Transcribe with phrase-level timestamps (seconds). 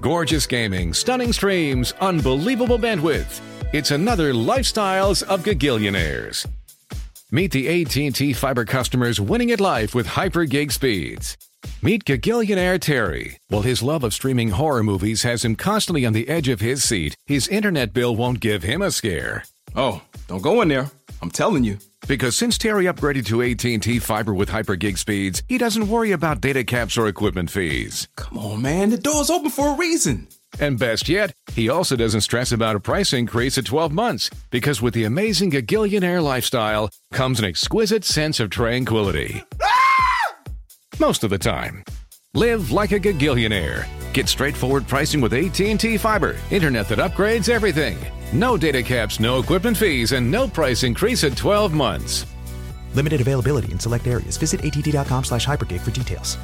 [0.00, 3.40] Gorgeous gaming, stunning streams, unbelievable bandwidth.
[3.72, 6.46] It's another Lifestyles of Gagillionaires.
[7.30, 11.36] Meet the AT&T fiber customers winning at life with hyper gig speeds.
[11.82, 13.38] Meet Gagillionaire Terry.
[13.48, 16.84] While his love of streaming horror movies has him constantly on the edge of his
[16.84, 19.44] seat, his internet bill won't give him a scare.
[19.74, 20.90] Oh, don't go in there.
[21.22, 21.78] I'm telling you.
[22.06, 26.40] Because since Terry upgraded to AT&T fiber with hyper gig speeds, he doesn't worry about
[26.40, 28.06] data caps or equipment fees.
[28.16, 28.90] Come on, man.
[28.90, 30.28] The door's open for a reason.
[30.60, 34.80] And best yet, he also doesn't stress about a price increase at 12 months because
[34.80, 39.42] with the amazing Gagillionaire lifestyle comes an exquisite sense of tranquility.
[41.00, 41.84] Most of the time.
[42.34, 43.86] Live like a Gagillionaire.
[44.12, 47.98] Get straightforward pricing with AT&T Fiber, internet that upgrades everything.
[48.32, 52.26] No data caps, no equipment fees, and no price increase at 12 months.
[52.94, 54.36] Limited availability in select areas.
[54.36, 56.36] Visit att.com slash hypergig for details.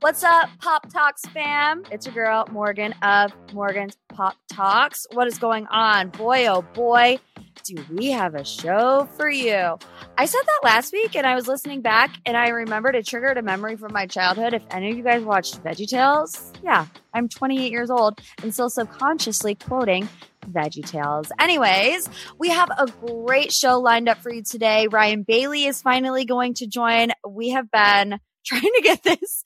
[0.00, 1.84] What's up, Pop Talks fam?
[1.92, 5.06] It's your girl, Morgan of Morgan's Pop Talks.
[5.12, 6.08] What is going on?
[6.08, 7.18] Boy, oh boy,
[7.64, 9.78] do we have a show for you.
[10.18, 13.38] I said that last week and I was listening back and I remembered it triggered
[13.38, 14.54] a memory from my childhood.
[14.54, 19.54] If any of you guys watched VeggieTales, yeah, I'm 28 years old and still subconsciously
[19.54, 20.08] quoting
[20.50, 21.30] VeggieTales.
[21.38, 24.88] Anyways, we have a great show lined up for you today.
[24.88, 27.10] Ryan Bailey is finally going to join.
[27.28, 29.44] We have been trying to get this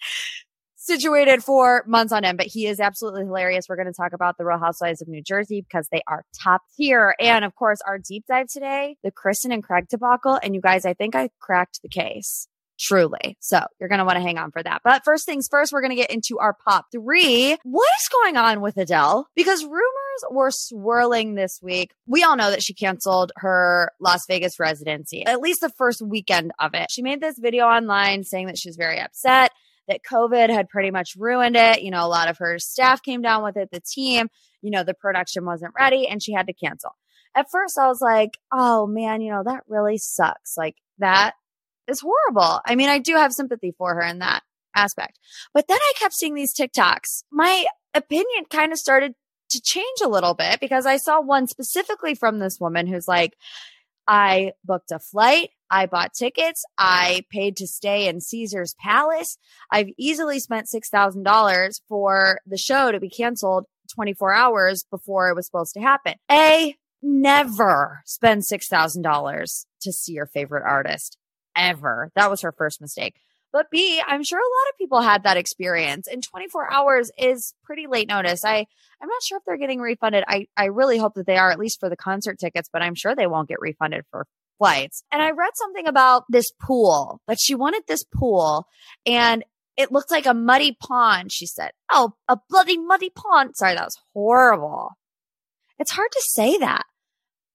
[0.84, 3.66] situated for months on end, but he is absolutely hilarious.
[3.68, 6.62] We're going to talk about the Real Housewives of New Jersey because they are top
[6.76, 7.14] tier.
[7.18, 10.38] And of course, our deep dive today, the Kristin and Craig debacle.
[10.42, 12.48] And you guys, I think I cracked the case.
[12.78, 13.36] Truly.
[13.40, 14.80] So you're going to want to hang on for that.
[14.82, 17.56] But first things first, we're going to get into our pop three.
[17.62, 19.28] What is going on with Adele?
[19.36, 21.92] Because rumors were swirling this week.
[22.06, 26.50] We all know that she canceled her Las Vegas residency, at least the first weekend
[26.58, 26.88] of it.
[26.90, 29.52] She made this video online saying that she's very upset
[29.88, 31.82] that COVID had pretty much ruined it.
[31.82, 34.28] You know, a lot of her staff came down with it, the team,
[34.62, 36.96] you know, the production wasn't ready and she had to cancel.
[37.34, 40.56] At first, I was like, oh man, you know, that really sucks.
[40.56, 41.32] Like, that
[41.88, 42.60] is horrible.
[42.64, 44.42] I mean, I do have sympathy for her in that
[44.74, 45.18] aspect.
[45.52, 47.24] But then I kept seeing these TikToks.
[47.30, 49.14] My opinion kind of started
[49.50, 53.34] to change a little bit because I saw one specifically from this woman who's like,
[54.06, 55.50] I booked a flight.
[55.70, 56.65] I bought tickets.
[56.78, 59.38] I paid to stay in Caesar's Palace.
[59.70, 65.47] I've easily spent $6,000 for the show to be canceled 24 hours before it was
[65.47, 66.14] supposed to happen.
[66.31, 71.19] A, never spend $6,000 to see your favorite artist
[71.56, 72.10] ever.
[72.14, 73.16] That was her first mistake.
[73.54, 76.09] But B, I'm sure a lot of people had that experience.
[76.09, 78.44] And 24 hours is pretty late notice.
[78.44, 78.66] I,
[79.00, 80.25] I'm not sure if they're getting refunded.
[80.26, 82.97] I, I really hope that they are, at least for the concert tickets, but I'm
[82.97, 84.26] sure they won't get refunded for
[84.59, 85.04] flights.
[85.12, 88.66] And I read something about this pool, that she wanted this pool
[89.06, 89.44] and
[89.76, 91.70] it looked like a muddy pond, she said.
[91.93, 93.54] Oh, a bloody muddy pond.
[93.54, 94.91] Sorry, that was horrible.
[95.78, 96.87] It's hard to say that.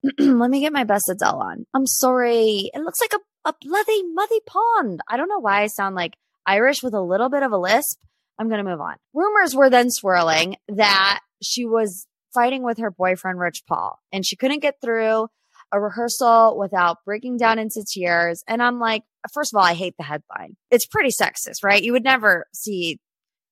[0.17, 1.65] Let me get my best Adele on.
[1.73, 2.71] I'm sorry.
[2.73, 5.01] It looks like a a bloody muddy pond.
[5.07, 7.99] I don't know why I sound like Irish with a little bit of a lisp.
[8.37, 8.95] I'm going to move on.
[9.13, 14.35] Rumors were then swirling that she was fighting with her boyfriend, Rich Paul, and she
[14.35, 15.27] couldn't get through
[15.71, 18.43] a rehearsal without breaking down into tears.
[18.47, 20.55] And I'm like, first of all, I hate the headline.
[20.71, 21.83] It's pretty sexist, right?
[21.83, 22.99] You would never see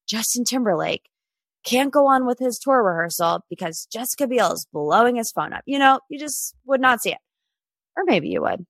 [0.07, 1.09] Justin Timberlake
[1.63, 5.63] can't go on with his tour rehearsal because Jessica Biel is blowing his phone up.
[5.65, 7.17] You know, you just would not see it.
[7.97, 8.65] Or maybe you would.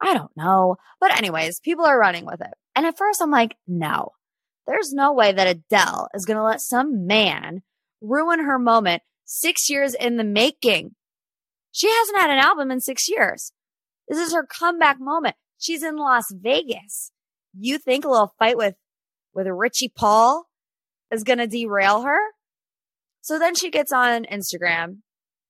[0.00, 0.76] I don't know.
[1.00, 2.52] But anyways, people are running with it.
[2.74, 4.10] And at first I'm like, no,
[4.66, 7.62] there's no way that Adele is going to let some man
[8.00, 10.94] ruin her moment six years in the making.
[11.72, 13.52] She hasn't had an album in six years.
[14.08, 15.36] This is her comeback moment.
[15.58, 17.10] She's in Las Vegas.
[17.58, 18.74] You think a little fight with,
[19.34, 20.46] with Richie Paul
[21.10, 22.18] is going to derail her.
[23.20, 24.98] So then she gets on Instagram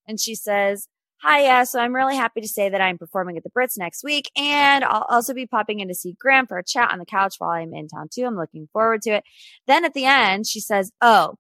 [0.07, 0.89] and she says,
[1.23, 4.05] Hi, yeah, so I'm really happy to say that I'm performing at the Brits next
[4.05, 7.07] week, and I'll also be popping in to see Graham for a chat on the
[7.07, 8.25] couch while I'm in town too.
[8.27, 9.25] I'm looking forward to it.
[9.67, 11.37] Then at the end, she says, Oh,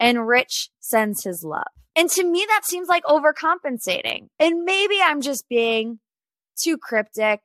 [0.00, 1.68] and Rich sends his love.
[1.94, 4.28] And to me, that seems like overcompensating.
[4.38, 6.00] And maybe I'm just being
[6.58, 7.40] too cryptic,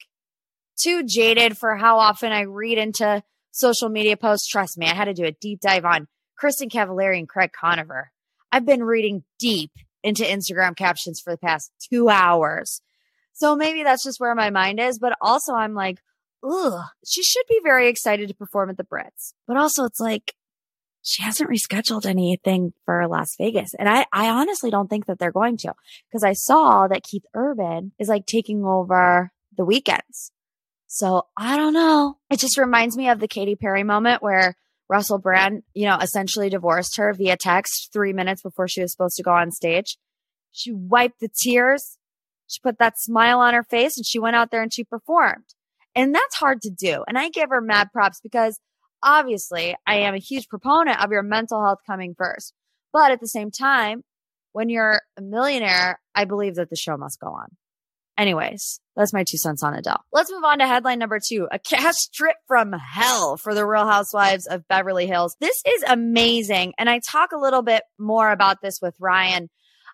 [0.79, 3.21] too jaded for how often I read into
[3.51, 4.47] social media posts.
[4.47, 6.07] Trust me, I had to do a deep dive on
[6.41, 8.11] Kristin Cavallari and Craig Conover.
[8.53, 9.71] I've been reading deep
[10.07, 12.81] into Instagram captions for the past two hours.
[13.33, 14.98] So maybe that's just where my mind is.
[14.98, 16.00] But also, I'm like,
[16.44, 19.33] ugh, she should be very excited to perform at the Brits.
[19.48, 20.33] But also, it's like,
[21.04, 23.74] she hasn't rescheduled anything for Las Vegas.
[23.77, 25.74] And I, I honestly don't think that they're going to
[26.10, 30.31] because I saw that Keith Urban is like taking over the weekends.
[30.88, 32.18] So I don't know.
[32.30, 34.56] It just reminds me of the Katy Perry moment where
[34.89, 39.18] Russell Brand, you know, essentially divorced her via text three minutes before she was supposed
[39.18, 39.98] to go on stage.
[40.51, 41.98] She wiped the tears.
[42.48, 45.44] She put that smile on her face and she went out there and she performed.
[45.94, 47.04] And that's hard to do.
[47.07, 48.60] And I give her mad props because
[49.04, 52.54] obviously I am a huge proponent of your mental health coming first.
[52.94, 54.04] But at the same time,
[54.54, 57.50] when you're a millionaire, I believe that the show must go on.
[58.17, 60.03] Anyways, that's my two cents on Adele.
[60.11, 63.85] Let's move on to headline number two a cast trip from hell for the Real
[63.85, 65.35] Housewives of Beverly Hills.
[65.39, 66.73] This is amazing.
[66.79, 69.49] And I talk a little bit more about this with Ryan.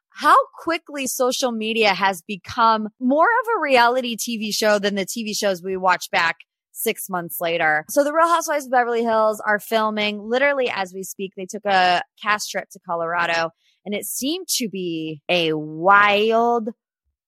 [0.09, 5.35] How quickly social media has become more of a reality TV show than the TV
[5.35, 6.37] shows we watch back
[6.71, 7.83] six months later.
[7.89, 11.33] So the Real Housewives of Beverly Hills are filming literally as we speak.
[11.35, 13.49] They took a cast trip to Colorado
[13.85, 16.69] and it seemed to be a wild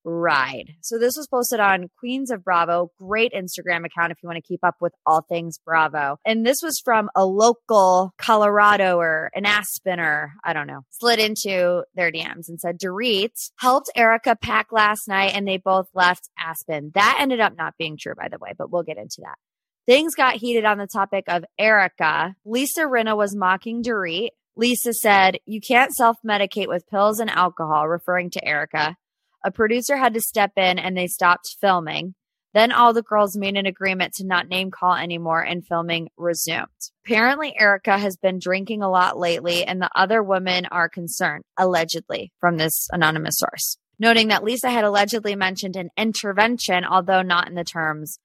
[0.05, 0.75] ride.
[0.81, 4.47] So this was posted on Queens of Bravo, great Instagram account if you want to
[4.47, 6.17] keep up with all things Bravo.
[6.25, 11.83] And this was from a local Colorado or an Aspener, I don't know, slid into
[11.95, 16.91] their DMs and said, Dorit helped Erika pack last night and they both left Aspen.
[16.93, 19.35] That ended up not being true, by the way, but we'll get into that.
[19.85, 22.35] Things got heated on the topic of Erika.
[22.43, 24.29] Lisa Rinna was mocking Dorit.
[24.55, 28.95] Lisa said, You can't self medicate with pills and alcohol, referring to Erika.
[29.45, 32.15] A producer had to step in and they stopped filming.
[32.55, 36.65] Then all the girls made an agreement to not name call anymore and filming resumed.
[37.05, 42.31] Apparently, Erika has been drinking a lot lately and the other women are concerned, allegedly,
[42.39, 43.77] from this anonymous source.
[43.99, 48.17] Noting that Lisa had allegedly mentioned an intervention, although not in the terms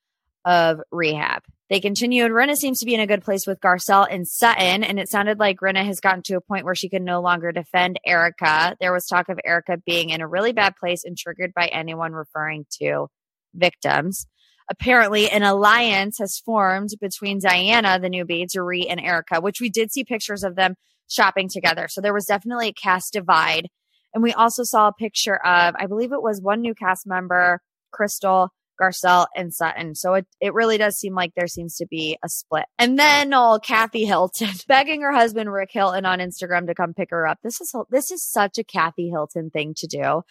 [0.45, 1.43] of rehab.
[1.69, 2.33] They continued.
[2.33, 5.39] Rinna seems to be in a good place with Garcelle and Sutton, and it sounded
[5.39, 8.77] like Rinna has gotten to a point where she can no longer defend Erika.
[8.81, 12.13] There was talk of Erika being in a really bad place and triggered by anyone
[12.13, 13.07] referring to
[13.55, 14.27] victims.
[14.69, 19.93] Apparently, an alliance has formed between Diana, the newbie, Dorit, and Erika, which we did
[19.93, 20.75] see pictures of them
[21.09, 21.87] shopping together.
[21.89, 23.69] So there was definitely a cast divide.
[24.15, 27.61] And we also saw a picture of, I believe it was one new cast member,
[27.93, 29.95] Crystal, Garcelle and Sutton.
[29.95, 32.65] So it, it really does seem like there seems to be a split.
[32.79, 37.11] And then old Kathy Hilton begging her husband Rick Hilton on Instagram to come pick
[37.11, 37.39] her up.
[37.43, 40.23] This is this is such a Kathy Hilton thing to do.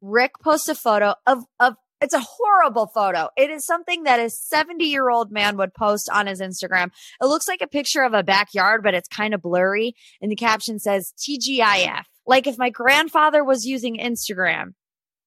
[0.00, 3.28] Rick posts a photo of of it's a horrible photo.
[3.36, 6.90] It is something that a 70 year old man would post on his Instagram.
[7.20, 9.94] It looks like a picture of a backyard, but it's kind of blurry.
[10.20, 12.02] And the caption says TGIF.
[12.26, 14.74] Like if my grandfather was using Instagram,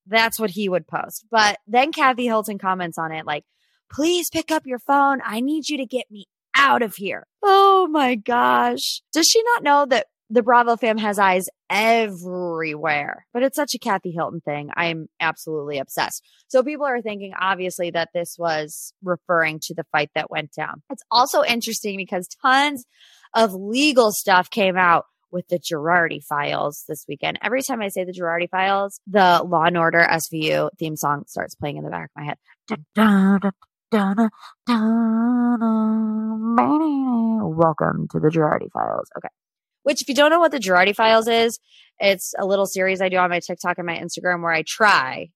[0.08, 1.26] that's what he would post.
[1.30, 3.44] But then Kathy Hilton comments on it like,
[3.92, 5.20] please pick up your phone.
[5.26, 7.28] I need you to get me out of here.
[7.44, 9.02] Oh my gosh.
[9.14, 13.26] Does she not know that the Bravo fam has eyes everywhere?
[13.34, 14.70] But it's such a Kathy Hilton thing.
[14.76, 16.22] I'm absolutely obsessed.
[16.48, 20.82] So people are thinking, obviously, that this was referring to the fight that went down.
[20.90, 22.86] It's also interesting because tons
[23.34, 27.40] of legal stuff came out with the Girardi files this weekend.
[27.42, 31.56] Every time I say the Girardi files, the Law and Order SVU theme song starts
[31.56, 32.38] playing in the back of my head.
[37.56, 39.10] Welcome to the Girardi files.
[39.18, 39.30] Okay.
[39.84, 41.60] Which, if you don't know what the Girardi files is,
[42.00, 45.30] it's a little series I do on my TikTok and my Instagram where I try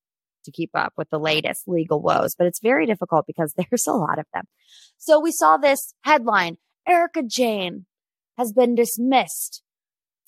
[0.46, 3.94] to keep up with the latest legal woes, but it's very difficult because there's a
[3.94, 4.46] lot of them.
[4.98, 6.58] So we saw this headline
[6.88, 7.86] Erika Jayne
[8.38, 9.62] has been dismissed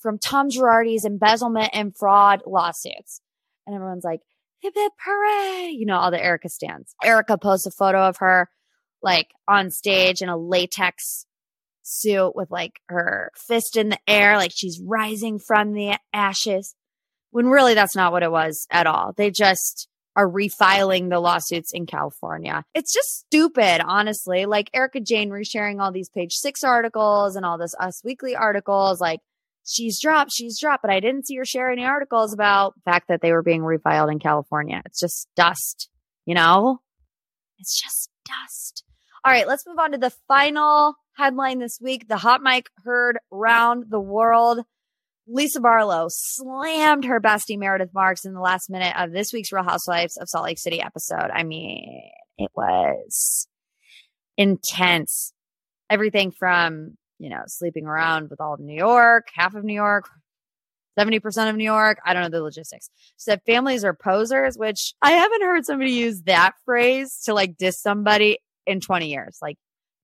[0.04, 3.22] from Tom Girardi's embezzlement and fraud lawsuits.
[3.66, 4.20] And everyone's like,
[4.60, 5.70] hip hip hooray.
[5.70, 6.94] You know, all the Erika stands.
[7.02, 8.50] Erika posts a photo of her
[9.02, 11.24] like on stage in a latex
[11.82, 16.74] suit with like her fist in the air, like she's rising from the ashes.
[17.30, 19.14] When really that's not what it was at all.
[19.16, 22.62] They just are refiling the lawsuits in California.
[22.74, 24.44] It's just stupid, honestly.
[24.44, 29.00] Like Erika Jayne resharing all these page six articles and all this Us Weekly articles,
[29.00, 29.20] like
[29.64, 33.08] she's dropped, she's dropped, but I didn't see her share any articles about the fact
[33.08, 34.82] that they were being refiled in California.
[34.84, 35.88] It's just dust,
[36.26, 36.80] you know?
[37.58, 38.84] It's just dust.
[39.24, 42.08] All right, let's move on to the final headline this week.
[42.08, 44.60] The hot mic heard round the world.
[45.26, 49.64] Lisa Barlow slammed her bestie Meredith Marks in the last minute of this week's Real
[49.64, 51.30] Housewives of Salt Lake City episode.
[51.32, 52.02] I mean,
[52.36, 53.48] it was
[54.36, 55.32] intense.
[55.88, 60.10] Everything from, you know, sleeping around with all of New York, half of New York,
[60.98, 61.98] 70% of New York.
[62.04, 62.90] I don't know the logistics.
[63.16, 67.80] Said families are posers, which I haven't heard somebody use that phrase to like diss
[67.80, 69.38] somebody in 20 years.
[69.40, 69.56] Like,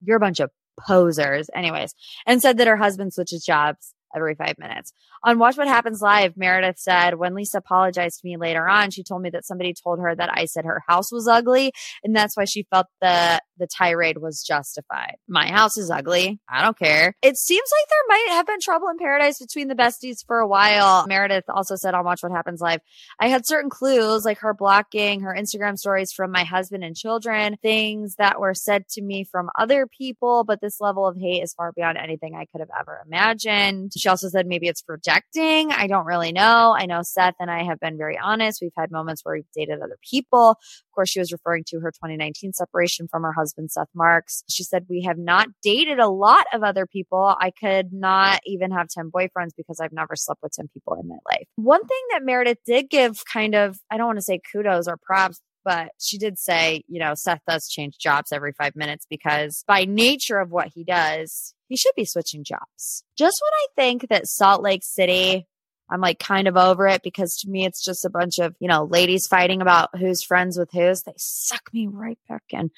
[0.03, 0.51] you're a bunch of
[0.81, 1.51] posers.
[1.55, 4.93] Anyways, and said that her husband switches jobs every five minutes.
[5.23, 9.03] On Watch What Happens Live, Meredith said, when Lisa apologized to me later on, she
[9.03, 11.73] told me that somebody told her that I said her house was ugly.
[12.03, 15.17] And that's why she felt the, the tirade was justified.
[15.29, 16.41] My house is ugly.
[16.49, 17.15] I don't care.
[17.23, 20.49] It seems like there might have been trouble in paradise between the besties for a
[20.49, 21.07] while.
[21.07, 22.81] Meredith also said on Watch What Happens Live,
[23.21, 27.57] I had certain clues like her blocking her Instagram stories from my husband and children,
[27.63, 30.45] things that were said to me from other people.
[30.45, 33.93] But this level of hate is far beyond anything I could have ever imagined.
[34.01, 35.73] She also said maybe it's projecting.
[35.73, 36.75] I don't really know.
[36.77, 38.61] I know Seth and I have been very honest.
[38.61, 40.51] We've had moments where we've dated other people.
[40.51, 44.43] Of course, she was referring to her 2019 separation from her husband, Seth Marks.
[44.49, 47.37] She said, We have not dated a lot of other people.
[47.39, 51.09] I could not even have 10 boyfriends because I've never slept with 10 people in
[51.09, 51.47] my life.
[51.57, 54.97] One thing that Meredith did give kind of, I don't want to say kudos or
[54.97, 59.65] props, but she did say, you know, Seth does change jobs every five minutes because
[59.67, 63.05] by nature of what he does, he should be switching jobs.
[63.17, 65.47] Just when I think that Salt Lake City,
[65.91, 68.69] I'm like kind of over it because to me, it's just a bunch of, you
[68.69, 71.03] know, ladies fighting about who's friends with who's.
[71.03, 72.71] They suck me right back in.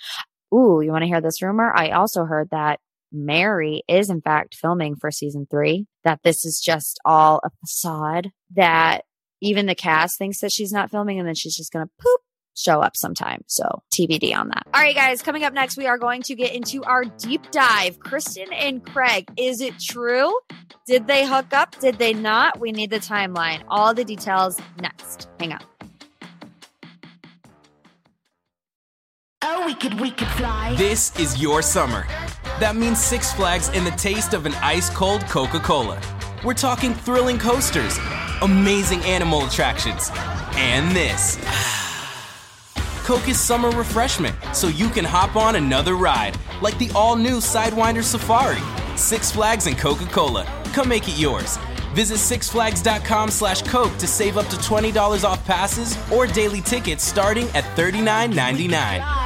[0.55, 1.73] Ooh, you want to hear this rumor?
[1.75, 2.81] I also heard that
[3.13, 8.31] Mary is in fact filming for season three, that this is just all a facade,
[8.55, 9.03] that
[9.41, 12.21] even the cast thinks that she's not filming and then she's just going to poop
[12.57, 13.43] show up sometime.
[13.47, 14.67] So TBD on that.
[14.75, 17.99] All right, guys, coming up next, we are going to get into our deep dive.
[17.99, 20.39] Kristin and Craig, is it true?
[20.87, 21.79] Did they hook up?
[21.79, 22.59] Did they not?
[22.59, 23.63] We need the timeline.
[23.69, 25.29] All the details next.
[25.39, 25.61] Hang on.
[29.45, 30.75] Oh, we could, we could fly.
[30.77, 32.07] This is your summer.
[32.61, 36.01] That means Six Flags and the taste of an ice cold Coca Cola.
[36.45, 37.99] We're talking thrilling coasters,
[38.41, 40.11] amazing animal attractions,
[40.55, 41.82] and this.
[43.13, 47.41] Coke is summer refreshment, so you can hop on another ride, like the all new
[47.41, 48.63] Sidewinder Safari.
[48.97, 50.47] Six Flags and Coca Cola.
[50.73, 51.59] Come make it yours.
[51.93, 57.51] Visit sixflags.com slash Coke to save up to $20 off passes or daily tickets starting
[57.51, 59.22] at $39.99.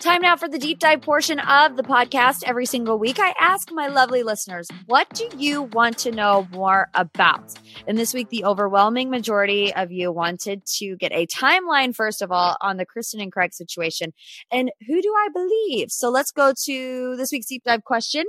[0.00, 2.42] Time now for the deep dive portion of the podcast.
[2.46, 6.88] Every single week, I ask my lovely listeners, what do you want to know more
[6.94, 7.52] about?
[7.86, 12.32] And this week, the overwhelming majority of you wanted to get a timeline, first of
[12.32, 14.14] all, on the Kristin and Craig situation.
[14.50, 15.88] And who do I believe?
[15.90, 18.24] So let's go to this week's deep dive question.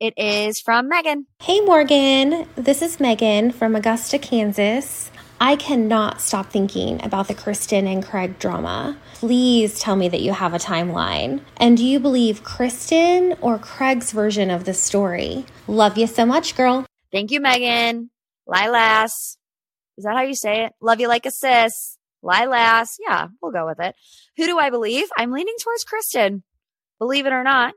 [0.00, 1.26] It is from Megan.
[1.40, 2.46] Hey, Morgan.
[2.54, 5.10] This is Megan from Augusta, Kansas.
[5.44, 8.96] I cannot stop thinking about the Kristin and Craig drama.
[9.12, 11.42] Please tell me that you have a timeline.
[11.58, 15.44] And do you believe Kristin or Craig's version of the story?
[15.68, 16.86] Love you so much, girl.
[17.12, 18.08] Thank you, Megan.
[18.48, 19.36] Lilas.
[19.98, 20.72] Is that how you say it?
[20.80, 21.98] Love you like a sis.
[22.24, 22.96] Lilas.
[23.06, 23.94] Yeah, we'll go with it.
[24.38, 25.08] Who do I believe?
[25.14, 26.42] I'm leaning towards Kristin.
[26.98, 27.74] Believe it or not.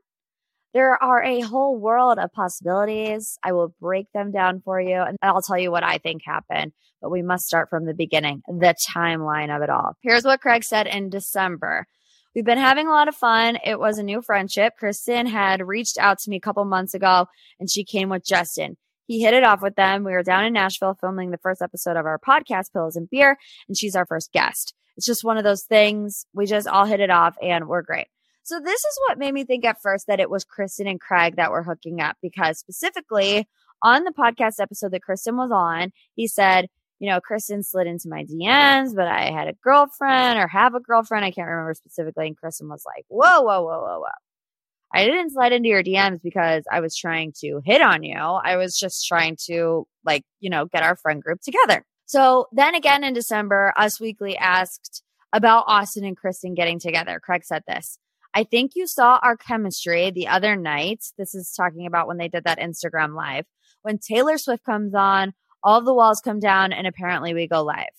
[0.78, 3.40] There are a whole world of possibilities.
[3.44, 6.72] I will break them down for you and I'll tell you what I think happened.
[7.02, 9.96] But we must start from the beginning, the timeline of it all.
[10.04, 11.88] Here's what Craig said in December.
[12.36, 13.58] We've been having a lot of fun.
[13.66, 14.74] It was a new friendship.
[14.80, 17.26] Kristin had reached out to me a couple months ago
[17.60, 18.78] and she came with Justin.
[19.08, 20.04] He hit it off with them.
[20.04, 23.36] We were down in Nashville filming the first episode of our podcast, Pillows and Beer,
[23.68, 24.76] and she's our first guest.
[24.96, 26.28] It's just one of those things.
[26.36, 28.10] We just all hit it off and we're great.
[28.48, 31.36] So this is what made me think at first that it was Kristin and Craig
[31.36, 33.46] that were hooking up because specifically
[33.82, 38.08] on the podcast episode that Kristin was on, he said, you know, Kristin slid into
[38.08, 41.26] my DMs, but I had a girlfriend or have a girlfriend.
[41.26, 42.28] I can't remember specifically.
[42.28, 44.96] And Kristin was like, whoa, whoa, whoa, whoa, whoa.
[44.96, 48.16] I didn't slide into your DMs because I was trying to hit on you.
[48.16, 51.84] I was just trying to, like, you know, get our friend group together.
[52.06, 57.20] So then again in December, Us Weekly asked about Austin and Kristin getting together.
[57.22, 58.00] Craig said this
[58.38, 61.04] I think you saw our chemistry the other night.
[61.18, 63.46] This is talking about when they did that Instagram live.
[63.82, 67.96] When Taylor Swift comes on, all the walls come down and apparently we go live.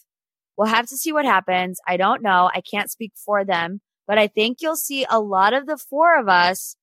[0.56, 1.80] We'll have to see what happens.
[1.88, 2.48] I don't know.
[2.54, 6.16] I can't speak for them, but I think you'll see a lot of the four
[6.16, 6.76] of us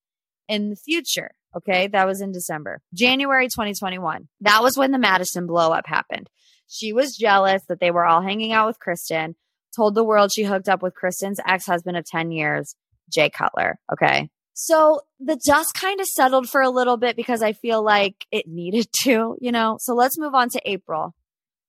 [0.49, 1.31] in the future.
[1.55, 1.87] Okay.
[1.87, 4.27] That was in December, January 2021.
[4.41, 6.29] That was when the Madison blow up happened.
[6.67, 9.35] She was jealous that they were all hanging out with Kristin,
[9.73, 12.75] told the world she hooked up with Kristin's ex husband of 10 years,
[13.09, 13.79] Jay Cutler.
[13.91, 14.29] Okay.
[14.53, 18.47] So the dust kind of settled for a little bit because I feel like it
[18.47, 19.77] needed to, you know?
[19.81, 21.13] So let's move on to April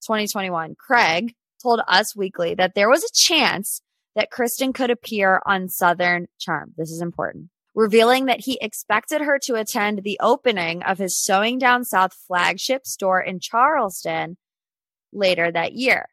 [0.02, 0.76] 2021.
[0.78, 3.82] Craig told Us Weekly that there was a chance
[4.14, 6.74] that Kristin could appear on Southern Charm.
[6.76, 7.50] This is important.
[7.74, 12.86] Revealing that he expected her to attend the opening of his Sewing Down South flagship
[12.86, 14.36] store in Charleston
[15.12, 16.06] later that year.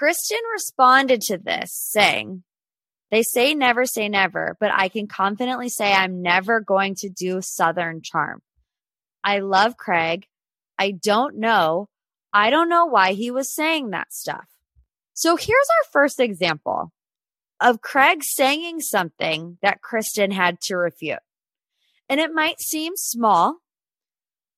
[0.00, 2.42] Kristin responded to this saying,
[3.12, 7.42] They say never say never, but I can confidently say I'm never going to do
[7.42, 8.40] Southern Charm.
[9.22, 10.26] I love Craig.
[10.78, 11.90] I don't know.
[12.32, 14.46] I don't know why he was saying that stuff.
[15.12, 16.90] So here's our first example
[17.60, 21.20] of Craig saying something that Kristin had to refute.
[22.08, 23.58] And it might seem small,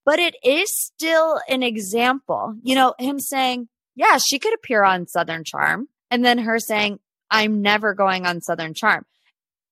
[0.05, 2.55] but it is still an example.
[2.63, 5.89] You know, him saying, yeah, she could appear on Southern Charm.
[6.09, 7.01] And then her saying,
[7.35, 9.05] I'm never going on Southern Charm.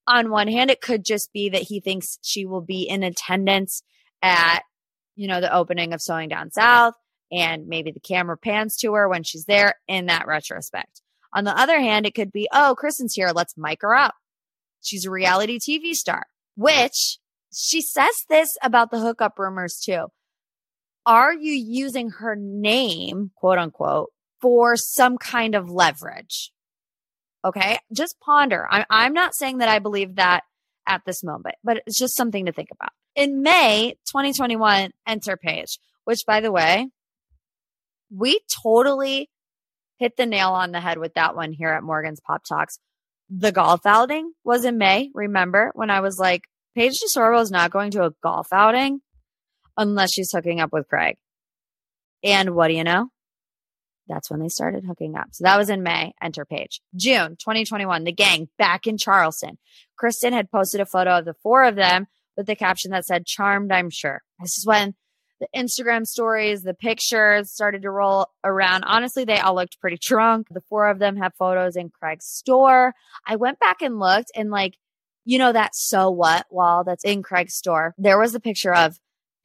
[0.08, 3.84] On one hand, it could just be that he thinks she will be in attendance
[4.20, 4.62] at,
[5.14, 6.94] you know, the opening of Sewing Down South
[7.30, 11.02] and maybe the camera pans to her when she's there in that retrospect.
[11.32, 13.30] On the other hand, it could be, oh, Kristin's here.
[13.32, 14.16] Let's mic her up.
[14.82, 16.24] She's a reality TV star,
[16.56, 17.18] which
[17.54, 20.08] she says this about the hookup rumors too
[21.06, 26.51] are you using her name, quote unquote, for some kind of leverage?
[27.44, 27.78] Okay.
[27.92, 28.66] Just ponder.
[28.70, 30.44] I'm, I'm not saying that I believe that
[30.86, 32.90] at this moment, but it's just something to think about.
[33.14, 36.88] In May 2021, enter Paige, which by the way,
[38.10, 39.30] we totally
[39.98, 42.78] hit the nail on the head with that one here at Morgan's Pop Talks.
[43.30, 45.10] The golf outing was in May.
[45.14, 46.42] Remember when I was like,
[46.74, 49.00] Paige DeSorbo is not going to a golf outing?
[49.76, 51.16] unless she's hooking up with Craig.
[52.22, 53.08] And what do you know?
[54.08, 55.28] That's when they started hooking up.
[55.32, 56.12] So that was in May.
[56.22, 56.80] Enter Paige.
[56.96, 59.58] June 2021, the gang back in Charleston.
[60.00, 63.26] Kristin had posted a photo of the four of them with the caption that said,
[63.26, 64.22] Charmed, I'm sure.
[64.40, 64.94] This is when
[65.40, 68.84] the Instagram stories, the pictures started to roll around.
[68.84, 70.46] Honestly, they all looked pretty drunk.
[70.50, 72.94] The four of them have photos in Craig's store.
[73.26, 74.76] I went back and looked and like,
[75.24, 77.94] you know, that so what wall that's in Craig's store.
[77.98, 78.98] There was a picture of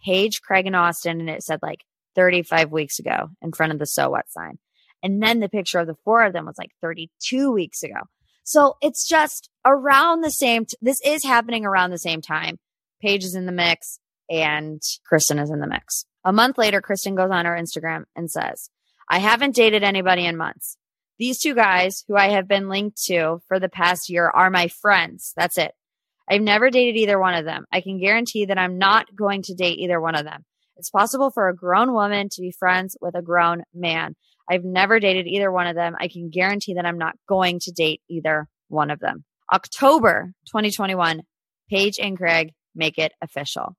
[0.03, 1.79] Paige, Craig, and Austin, and it said like
[2.17, 4.57] 35 weeks ago in front of the so what sign.
[5.01, 8.01] And then the picture of the four of them was like 32 weeks ago.
[8.43, 12.57] So it's just around the same, t- this is happening around the same time.
[13.01, 13.99] Paige is in the mix
[14.29, 16.05] and Kristin is in the mix.
[16.25, 18.69] A month later, Kristin goes on her Instagram and says,
[19.09, 20.77] I haven't dated anybody in months.
[21.19, 24.67] These two guys who I have been linked to for the past year are my
[24.67, 25.33] friends.
[25.35, 25.71] That's it.
[26.29, 27.65] I've never dated either one of them.
[27.71, 30.45] I can guarantee that I'm not going to date either one of them.
[30.77, 34.15] It's possible for a grown woman to be friends with a grown man.
[34.49, 35.95] I've never dated either one of them.
[35.99, 39.23] I can guarantee that I'm not going to date either one of them.
[39.51, 41.21] October 2021,
[41.69, 43.75] Paige and Craig make it official.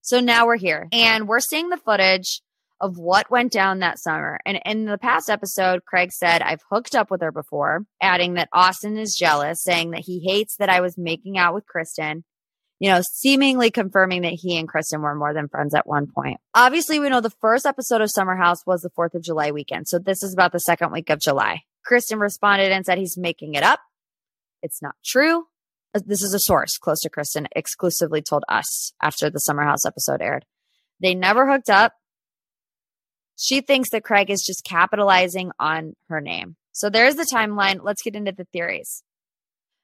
[0.00, 2.42] So now we're here and we're seeing the footage
[2.80, 4.40] of what went down that summer.
[4.44, 8.48] And in the past episode, Craig said, I've hooked up with her before, adding that
[8.52, 12.24] Austin is jealous, saying that he hates that I was making out with Kristin,
[12.82, 16.40] you know, seemingly confirming that he and Kristin were more than friends at one point.
[16.52, 19.86] Obviously, we know the first episode of Summer House was the 4th of July weekend.
[19.86, 21.60] So this is about the second week of July.
[21.88, 23.78] Kristin responded and said he's making it up.
[24.64, 25.46] It's not true.
[25.94, 29.86] Uh, this is a source close to Kristin exclusively told us after the Summer House
[29.86, 30.44] episode aired.
[31.00, 31.92] They never hooked up.
[33.36, 36.56] She thinks that Craig is just capitalizing on her name.
[36.72, 37.78] So there's the timeline.
[37.84, 39.04] Let's get into the theories.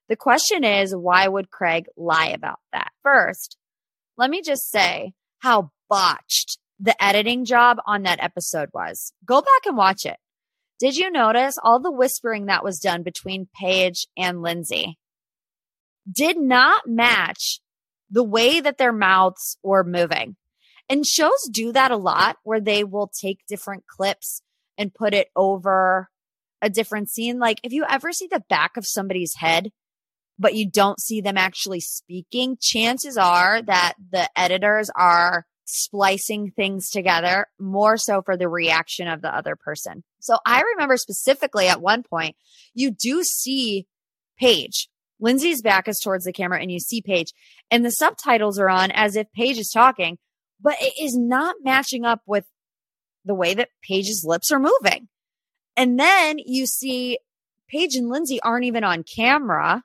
[0.09, 2.91] The question is, why would Craig lie about that?
[3.03, 3.57] First,
[4.17, 9.13] let me just say how botched the editing job on that episode was.
[9.25, 10.17] Go back and watch it.
[10.79, 14.99] Did you notice all the whispering that was done between Paige and Lindsay
[16.11, 17.61] did not match
[18.11, 20.37] the way that their mouths were moving?
[20.89, 24.41] And shows do that a lot where they will take different clips
[24.79, 26.09] and put it over
[26.63, 27.39] a different scene.
[27.39, 29.71] Like if you ever see the back of somebody's head,
[30.39, 36.89] but you don't see them actually speaking, chances are that the editors are splicing things
[36.89, 40.03] together more so for the reaction of the other person.
[40.21, 42.37] So I remember specifically at one point,
[42.73, 43.87] you do see
[44.39, 44.89] Paige.
[45.21, 47.33] Lindsay's back is towards the camera and you see Paige
[47.71, 50.19] and the subtitles are on as if Paige is talking
[50.61, 52.45] but it is not matching up with
[53.25, 55.09] the way that Paige's lips are moving.
[55.77, 57.19] And then you see
[57.69, 59.85] Paige and Lindsay aren't even on camera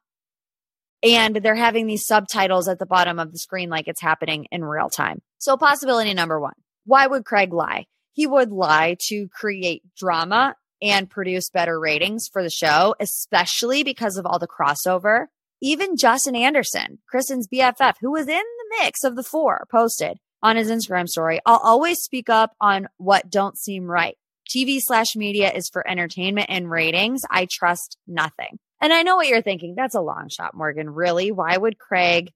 [1.03, 4.63] and they're having these subtitles at the bottom of the screen like it's happening in
[4.63, 5.21] real time.
[5.37, 6.53] So possibility number one,
[6.85, 7.85] why would Craig lie?
[8.13, 14.17] He would lie to create drama and produce better ratings for the show, especially because
[14.17, 15.27] of all the crossover.
[15.61, 20.57] Even Justin Anderson, Kristin's BFF, who was in the mix of the four, posted on
[20.57, 24.17] his Instagram story, I'll always speak up on what don't seem right.
[24.53, 27.21] TV slash media is for entertainment and ratings.
[27.31, 28.59] I trust nothing.
[28.83, 29.75] And I know what you're thinking.
[29.77, 30.89] That's a long shot, Morgan.
[30.89, 31.31] Really?
[31.31, 32.33] Why would Craig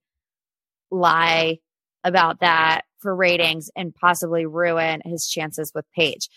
[0.90, 1.58] lie
[2.02, 6.30] about that for ratings and possibly ruin his chances with Paige?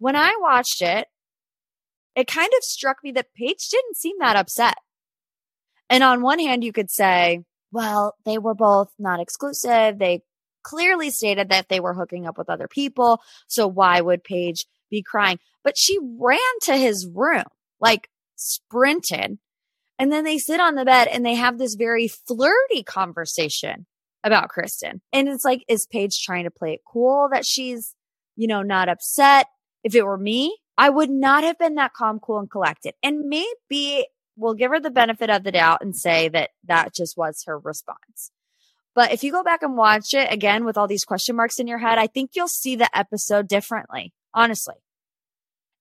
[0.00, 1.06] When I watched it,
[2.16, 4.74] it kind of struck me that Paige didn't seem that upset.
[5.88, 10.00] And on one hand, you could say, well, they were both not exclusive.
[10.00, 10.22] They
[10.64, 13.20] clearly stated that they were hooking up with other people.
[13.46, 15.38] So why would Paige be crying?
[15.62, 17.44] But she ran to his room,
[17.78, 19.38] like sprinted.
[19.98, 23.86] And then they sit on the bed and they have this very flirty conversation
[24.22, 25.00] about Kristin.
[25.12, 27.94] And it's like, is Paige trying to play it cool that she's,
[28.36, 29.46] you know, not upset?
[29.84, 32.94] If it were me, I would not have been that calm, cool, and collected.
[33.02, 37.16] And maybe we'll give her the benefit of the doubt and say that that just
[37.16, 38.30] was her response.
[38.94, 41.66] But if you go back and watch it again with all these question marks in
[41.66, 44.74] your head, I think you'll see the episode differently, honestly.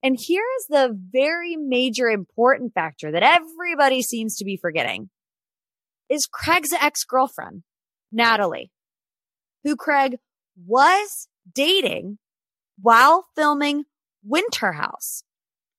[0.06, 5.10] And here is the very major important factor that everybody seems to be forgetting
[6.10, 7.64] is Craig's ex-girlfriend,
[8.12, 8.70] Natalie,
[9.64, 10.18] who Craig
[10.64, 12.20] was dating
[12.80, 13.86] while filming
[14.24, 15.24] Winter House.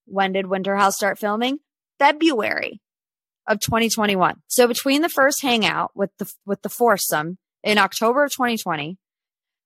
[0.06, 1.60] When did Winter House start filming?
[2.00, 2.80] February
[3.46, 4.42] of 2021.
[4.48, 8.98] So between the first hangout with the with the foursome in October of 2020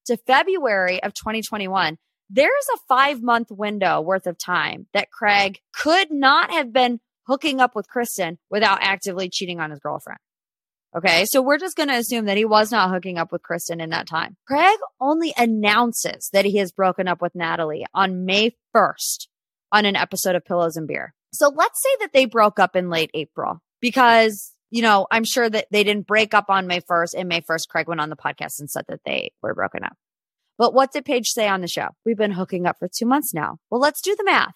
[0.05, 1.97] to February of 2021,
[2.31, 7.75] there's a 5-month window worth of time that Craig could not have been hooking up
[7.75, 10.21] with Kristin without actively cheating on his girlfriend.
[10.97, 11.25] Okay.
[11.27, 13.91] So we're just going to assume that he was not hooking up with Kristin in
[13.91, 14.37] that time.
[14.47, 19.29] Craig only announces that he has broken up with Natalie on May 1st
[19.71, 21.15] on an episode of Pillows and Beer.
[21.33, 25.49] So let's say that they broke up in late April because, you know, I'm sure
[25.49, 28.17] that they didn't break up on May 1st and May 1st, Craig went on the
[28.17, 29.97] podcast and said that they were broken up.
[30.61, 31.89] But what did Paige say on the show?
[32.05, 33.57] We've been hooking up for two months now.
[33.71, 34.53] Well, let's do the math.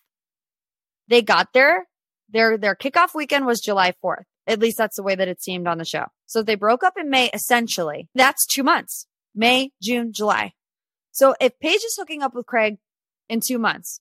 [1.08, 1.86] They got there.
[2.28, 4.24] Their, their kickoff weekend was July 4th.
[4.46, 6.04] At least that's the way that it seemed on the show.
[6.26, 8.10] So they broke up in May, essentially.
[8.14, 9.06] That's two months.
[9.34, 10.52] May, June, July.
[11.10, 12.76] So if Paige is hooking up with Craig
[13.30, 13.98] in two months,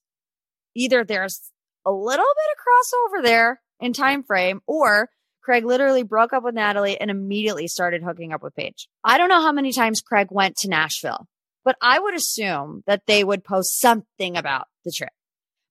[0.74, 1.40] either there's
[1.86, 5.08] a little bit of crossover there in time frame or
[5.42, 8.88] Craig literally broke up with Natalie and immediately started hooking up with Paige.
[9.02, 11.28] I don't know how many times Craig went to Nashville,
[11.64, 15.12] but I would assume that they would post something about the trip.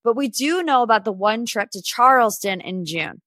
[0.03, 3.21] But we do know about the one trip to Charleston in June.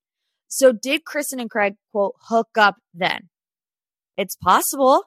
[0.48, 3.29] So did Kristin and Craig quote hook up then?
[4.16, 5.05] It's possible.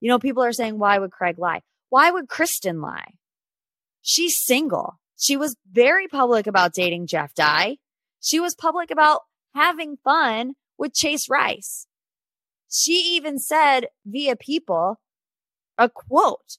[0.00, 1.60] You know, people are saying, why would Craig lie?
[1.90, 3.14] Why would Kristin lie?
[4.02, 4.98] She's single.
[5.18, 7.76] She was very public about dating Jeff Dye.
[8.20, 9.22] She was public about
[9.54, 11.86] having fun with Chase Rice.
[12.70, 15.00] She even said via people
[15.78, 16.58] a quote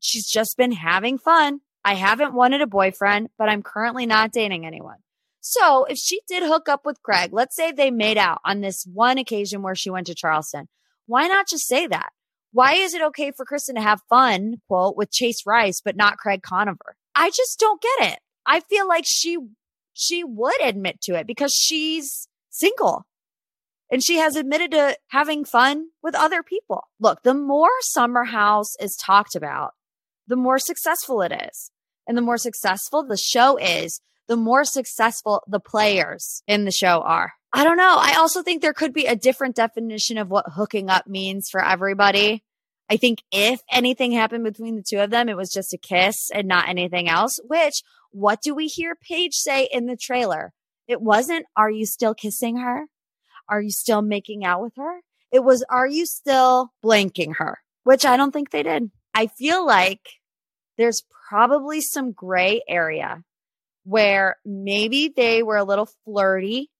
[0.00, 1.60] she's just been having fun.
[1.84, 4.96] I haven't wanted a boyfriend, but I'm currently not dating anyone.
[5.40, 8.86] So if she did hook up with Craig, let's say they made out on this
[8.92, 10.68] one occasion where she went to Charleston.
[11.06, 12.10] Why not just say that?
[12.52, 16.18] Why is it okay for Kristin to have fun, quote, with Chase Rice, but not
[16.18, 16.96] Craig Conover?
[17.14, 18.18] I just don't get it.
[18.44, 19.38] I feel like she,
[19.92, 23.06] she would admit to it because she's single
[23.90, 26.84] and she has admitted to having fun with other people.
[26.98, 29.72] Look, the more Summer House is talked about,
[30.30, 31.70] the more successful it is.
[32.06, 37.02] And the more successful the show is, the more successful the players in the show
[37.02, 37.32] are.
[37.52, 37.96] I don't know.
[37.98, 41.62] I also think there could be a different definition of what hooking up means for
[41.62, 42.44] everybody.
[42.88, 46.30] I think if anything happened between the two of them, it was just a kiss
[46.32, 50.52] and not anything else, which what do we hear Paige say in the trailer?
[50.86, 52.86] It wasn't, are you still kissing her?
[53.48, 55.00] Are you still making out with her?
[55.32, 57.58] It was, are you still blanking her?
[57.82, 58.90] Which I don't think they did.
[59.14, 60.19] I feel like
[60.80, 63.22] there's probably some gray area
[63.84, 66.70] where maybe they were a little flirty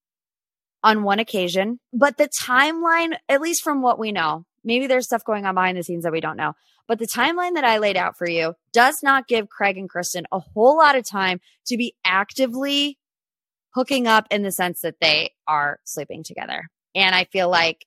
[0.82, 5.24] on one occasion, but the timeline, at least from what we know, maybe there's stuff
[5.24, 6.54] going on behind the scenes that we don't know.
[6.88, 10.24] But the timeline that I laid out for you does not give Craig and Kristin
[10.32, 12.98] a whole lot of time to be actively
[13.74, 16.68] hooking up in the sense that they are sleeping together.
[16.94, 17.86] And I feel like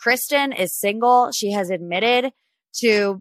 [0.00, 1.32] Kristin is single.
[1.32, 2.32] She has admitted
[2.80, 3.20] to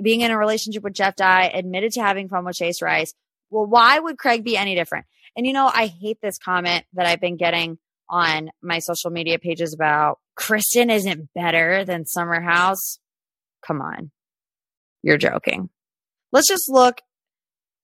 [0.00, 3.14] being in a relationship with Jeff Dye, admitted to having fun with Chase Rice
[3.50, 5.06] Well, why would Craig be any different?
[5.36, 7.78] And you know, I hate this comment that I've been getting
[8.08, 12.98] on my social media pages about Kristin isn't better than Summer House.
[13.66, 14.10] Come on.
[15.02, 15.70] You're joking.
[16.30, 17.00] Let's just look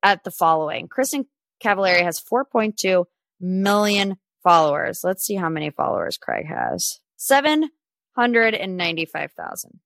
[0.02, 0.88] at the following.
[0.88, 1.26] Kristin
[1.62, 3.04] Cavallari has 4.2
[3.40, 5.00] million followers.
[5.02, 7.00] Let's see how many followers Craig has.
[7.16, 9.80] 795,000.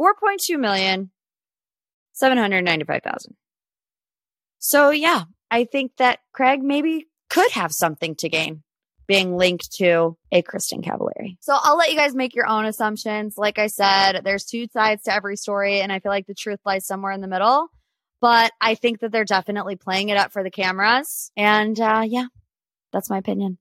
[0.00, 1.10] 4.2 million,
[2.12, 3.36] 795,000.
[4.58, 8.62] So yeah, I think that Craig maybe could have something to gain
[9.06, 11.36] being linked to a Kristin Cavallari.
[11.40, 13.34] So I'll let you guys make your own assumptions.
[13.36, 16.60] Like I said, there's two sides to every story, and I feel like the truth
[16.64, 17.68] lies somewhere in the middle.
[18.20, 21.32] But I think that they're definitely playing it up for the cameras.
[21.36, 22.26] And uh, yeah,
[22.92, 23.58] that's my opinion.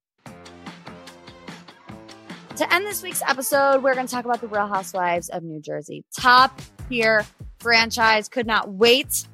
[2.60, 5.62] To end this week's episode, we're going to talk about the Real Housewives of New
[5.62, 6.04] Jersey.
[6.20, 7.26] Top tier
[7.60, 8.28] franchise.
[8.28, 9.26] Could not wait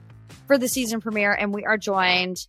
[0.45, 1.31] for the season premiere.
[1.31, 2.45] And we are joined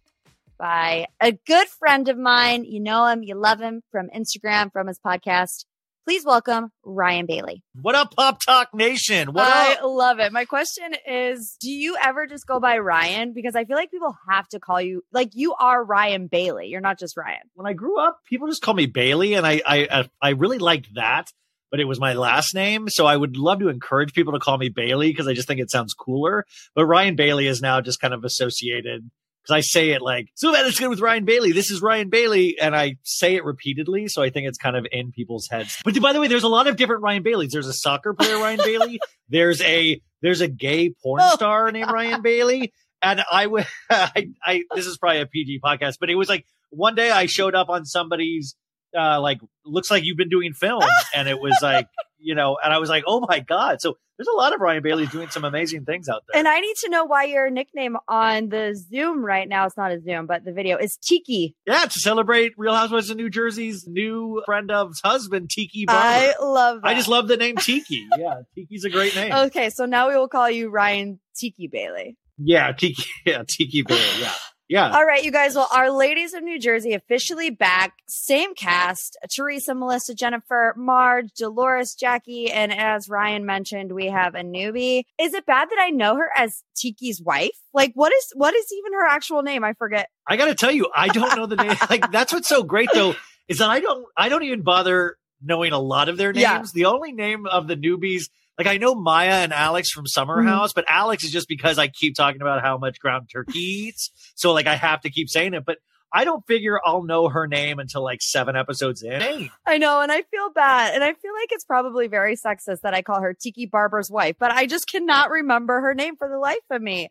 [0.59, 2.67] by a good friend of mine.
[2.67, 5.65] You know him, you love him from Instagram, from his podcast.
[6.07, 7.65] Please welcome Ryan Bailey.
[7.83, 9.33] What up, Pop Talk Nation?
[9.33, 9.81] What I up?
[9.83, 10.33] love it.
[10.33, 13.33] My question is Do you ever just go by Ryan?
[13.33, 16.69] Because I feel like people have to call you, like, you are Ryan Bailey.
[16.69, 17.41] You're not just Ryan.
[17.55, 20.95] When I grew up, people just call me Bailey, and I I I really liked
[20.95, 21.27] that.
[21.73, 24.59] But it was my last name, so I would love to encourage people to call
[24.59, 26.45] me Bailey because I just think it sounds cooler.
[26.77, 29.11] But Ryan Bailey is now just kind of associated
[29.47, 31.53] because I say it like, so bad it's good with Ryan Bailey.
[31.53, 32.59] This is Ryan Bailey.
[32.61, 34.09] And I say it repeatedly.
[34.09, 35.79] So I think it's kind of in people's heads.
[35.85, 37.53] But by the way, there's a lot of different Ryan Baileys.
[37.53, 39.01] There's a soccer player, Ryan Bailey.
[39.29, 42.73] There's a, there's a gay porn Oh, star named Ryan Bailey.
[43.03, 46.47] And I would, I, I, this is probably a PG podcast, but it was like
[46.71, 48.55] one day I showed up on somebody's,
[48.97, 50.85] uh, like, looks like you've been doing film.
[51.15, 51.89] and it was like,
[52.21, 53.81] you know, and I was like, oh my God.
[53.81, 56.39] So there's a lot of Ryan Baileys doing some amazing things out there.
[56.39, 59.93] And I need to know why your nickname on the Zoom right now, it's not
[59.93, 61.55] a Zoom, but the video is Tiki.
[61.67, 66.01] Yeah, to celebrate Real Housewives of New Jersey's new friend of's husband, Tiki Barber.
[66.01, 66.89] I love that.
[66.89, 68.07] I just love the name Tiki.
[68.19, 69.33] Yeah, Tiki's a great name.
[69.33, 72.17] Okay, so now we will call you Ryan Tiki Bailey.
[72.39, 73.05] Yeah, Tiki.
[73.27, 74.01] Yeah, Tiki Bailey.
[74.21, 74.33] Yeah,
[74.69, 74.91] yeah.
[74.91, 75.55] All right, you guys.
[75.55, 77.95] Well, our ladies of New Jersey officially back.
[78.07, 84.43] Same cast: Teresa, Melissa, Jennifer, Marge, Dolores, Jackie, and as Ryan mentioned, we have a
[84.43, 85.03] newbie.
[85.21, 87.57] Is it bad that I know her as Tiki's wife?
[87.73, 89.63] Like, what is what is even her actual name?
[89.63, 90.09] I forget.
[90.27, 91.77] I got to tell you, I don't know the name.
[91.91, 93.15] Like that's what's so great though
[93.49, 94.05] is that I don't.
[94.17, 96.43] I don't even bother knowing a lot of their names.
[96.43, 96.65] Yeah.
[96.75, 98.29] The only name of the newbies.
[98.59, 100.49] Like I know Maya and Alex from Summer Mhm.
[100.49, 104.11] House, but Alex is just because I keep talking about how much ground turkey eats.
[104.35, 105.79] So like I have to keep saying it, but
[106.13, 109.51] I don't figure I'll know her name until like seven episodes in.
[109.67, 112.95] I know, and I feel bad, and I feel like it's probably very sexist that
[112.95, 116.39] I call her Tiki Barber's wife, but I just cannot remember her name for the
[116.39, 117.11] life of me.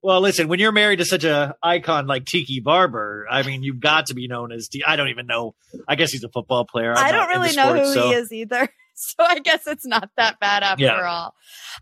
[0.00, 3.80] Well, listen, when you're married to such a icon like Tiki Barber, I mean, you've
[3.80, 4.84] got to be known as T.
[4.86, 5.54] I don't even know.
[5.88, 6.92] I guess he's a football player.
[6.94, 8.68] I'm I don't into really know sports, who so- he is either.
[8.96, 11.02] So I guess it's not that bad after Yeah.
[11.02, 11.34] all.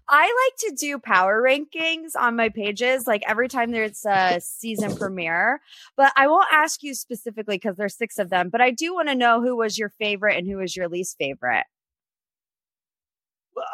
[0.09, 4.97] I like to do power rankings on my pages, like every time there's a season
[4.97, 5.61] premiere.
[5.95, 8.49] But I won't ask you specifically because there's six of them.
[8.49, 11.17] But I do want to know who was your favorite and who was your least
[11.19, 11.65] favorite.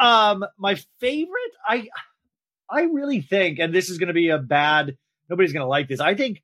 [0.01, 1.88] Um, my favorite, I,
[2.68, 4.96] I really think, and this is going to be a bad.
[5.29, 6.01] Nobody's going to like this.
[6.01, 6.42] I think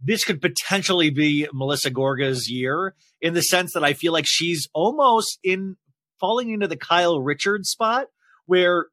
[0.00, 4.68] this could potentially be Melissa Gorga's year in the sense that I feel like she's
[4.74, 5.76] almost in
[6.20, 8.06] falling into the Kyle Richards spot
[8.46, 8.86] where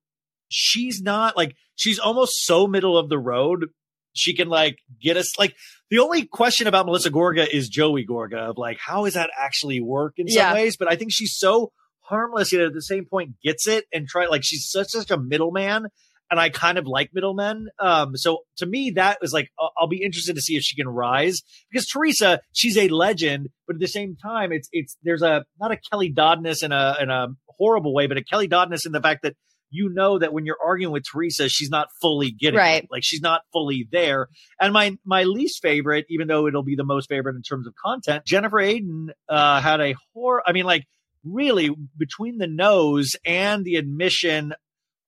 [0.49, 3.67] she's not like she's almost so middle of the road.
[4.13, 5.55] She can like get us like
[5.89, 9.81] the only question about Melissa Gorga is Joey Gorga of like how does that actually
[9.81, 10.53] work in some Yeah.
[10.53, 10.77] ways?
[10.77, 14.27] But I think she's so harmless yet at the same point gets it and try
[14.27, 15.87] like she's such such a middleman
[16.33, 17.67] and I kind of like middlemen.
[17.79, 20.87] Um, so to me, that was like I'll, be interested to see if she can
[20.87, 25.45] rise because Teresa, she's a legend, but at the same time, it's it's there's a
[25.59, 28.93] not a Kelly Doddness in a in a horrible way, but a Kelly Doddness in
[28.93, 29.35] the fact that
[29.69, 32.83] you know that when you're arguing with Teresa, she's not fully getting Right.
[32.83, 32.89] it.
[32.91, 34.27] like she's not fully there.
[34.59, 37.75] And my my least favorite, even though it'll be the most favorite in terms of
[37.75, 40.41] content, Jennifer Aydin uh, had a horror.
[40.45, 40.85] I mean, like
[41.23, 44.53] really between the nose and the admission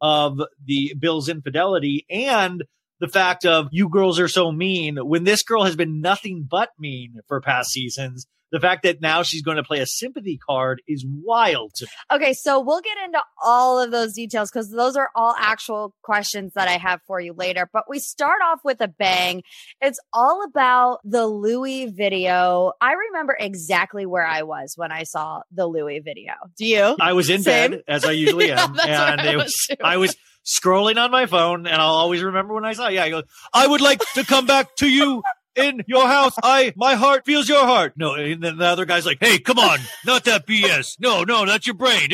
[0.05, 2.63] of the Bill's infidelity and
[2.99, 6.69] the fact of you girls are so mean when this girl has been nothing but
[6.77, 8.27] mean for past seasons.
[8.55, 11.91] The fact that now she's going to play a sympathy card is wild to me.
[12.09, 16.53] Okay, so we'll get into all of those details because those are all actual questions
[16.55, 17.69] that I have for you later.
[17.73, 19.43] But we start off with a bang.
[19.81, 22.71] It's all about the Luis video.
[22.79, 26.31] I remember exactly where I was when I saw the Luis video.
[26.57, 26.95] Do you?
[26.97, 27.71] I was in Same.
[27.71, 29.77] bed as I usually am, and I it was was.
[29.83, 30.15] I was
[30.45, 32.87] scrolling on my phone, and I'll always remember when I saw.
[32.87, 32.93] It.
[32.93, 35.23] Yeah, he goes, "I would like to come back to you."
[35.55, 37.93] In your house, I my heart feels your heart.
[37.95, 40.97] No, and then the other guy's like, "Hey, come on, not that BS.
[40.99, 42.09] No, no, that's your brain.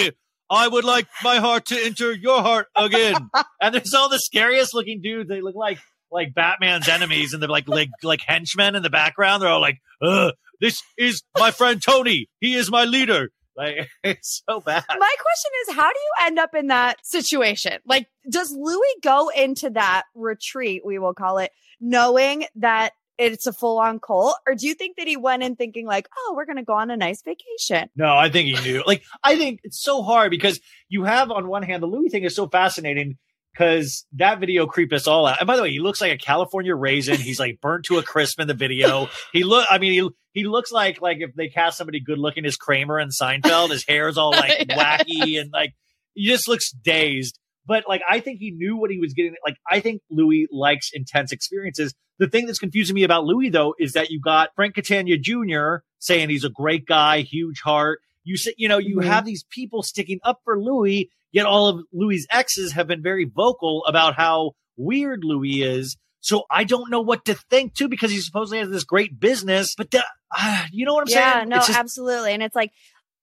[0.49, 3.15] I would like my heart to enter your heart again."
[3.61, 5.29] and there's all the scariest looking dudes.
[5.29, 5.79] They look like
[6.11, 9.41] like Batman's enemies, and they're like like like henchmen in the background.
[9.41, 12.27] They're all like, "Ugh, this is my friend Tony.
[12.39, 14.83] He is my leader." Like it's so bad.
[14.87, 17.79] My question is, how do you end up in that situation?
[17.85, 23.53] Like, does Luis go into that retreat, we will call it, knowing that it's a
[23.53, 24.35] full on cult?
[24.47, 26.73] Or do you think that he went in thinking like, oh, we're going to go
[26.73, 27.89] on a nice vacation?
[27.95, 28.83] No, I think he knew.
[28.85, 32.23] Like, I think it's so hard because you have on one hand, the Luis thing
[32.23, 33.17] is so fascinating
[33.53, 35.39] because that video creeped us all out.
[35.39, 37.17] And by the way, he looks like a California raisin.
[37.17, 39.09] He's like burnt to a crisp in the video.
[39.33, 42.45] He look, I mean, he, he looks like, like if they cast somebody good looking
[42.45, 44.97] as Kramer and Seinfeld, his hair is all like yeah.
[44.97, 45.73] wacky and like,
[46.13, 47.37] he just looks dazed.
[47.65, 49.35] But like, I think he knew what he was getting.
[49.45, 51.93] Like, I think Luis likes intense experiences.
[52.17, 55.83] The thing that's confusing me about Luis though is that you got Frank Catania Jr.
[55.99, 57.99] saying he's a great guy, huge heart.
[58.23, 59.09] You say, you know, you mm-hmm.
[59.09, 63.25] have these people sticking up for Luis Yet all of Luis's exes have been very
[63.25, 65.97] vocal about how weird Luis is.
[66.19, 69.73] So I don't know what to think too, because he supposedly has this great business,
[69.75, 70.03] but the,
[70.37, 71.49] uh, you know what I'm yeah, saying?
[71.49, 72.33] Yeah, no, just, absolutely.
[72.33, 72.71] And it's like,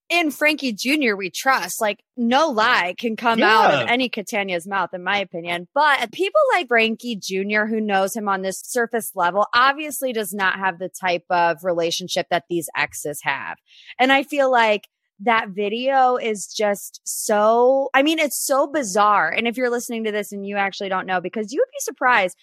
[0.08, 1.80] in Frankie Jr., we trust.
[1.80, 3.58] Like, no lie can come yeah.
[3.58, 5.68] out of any Catania's mouth, in my opinion.
[5.74, 10.58] But people like Frankie Jr., who knows him on this surface level, obviously does not
[10.58, 13.58] have the type of relationship that these exes have.
[13.98, 14.88] And I feel like
[15.20, 19.30] that video is just so, I mean, it's so bizarre.
[19.30, 21.80] And if you're listening to this and you actually don't know, because you would be
[21.80, 22.36] surprised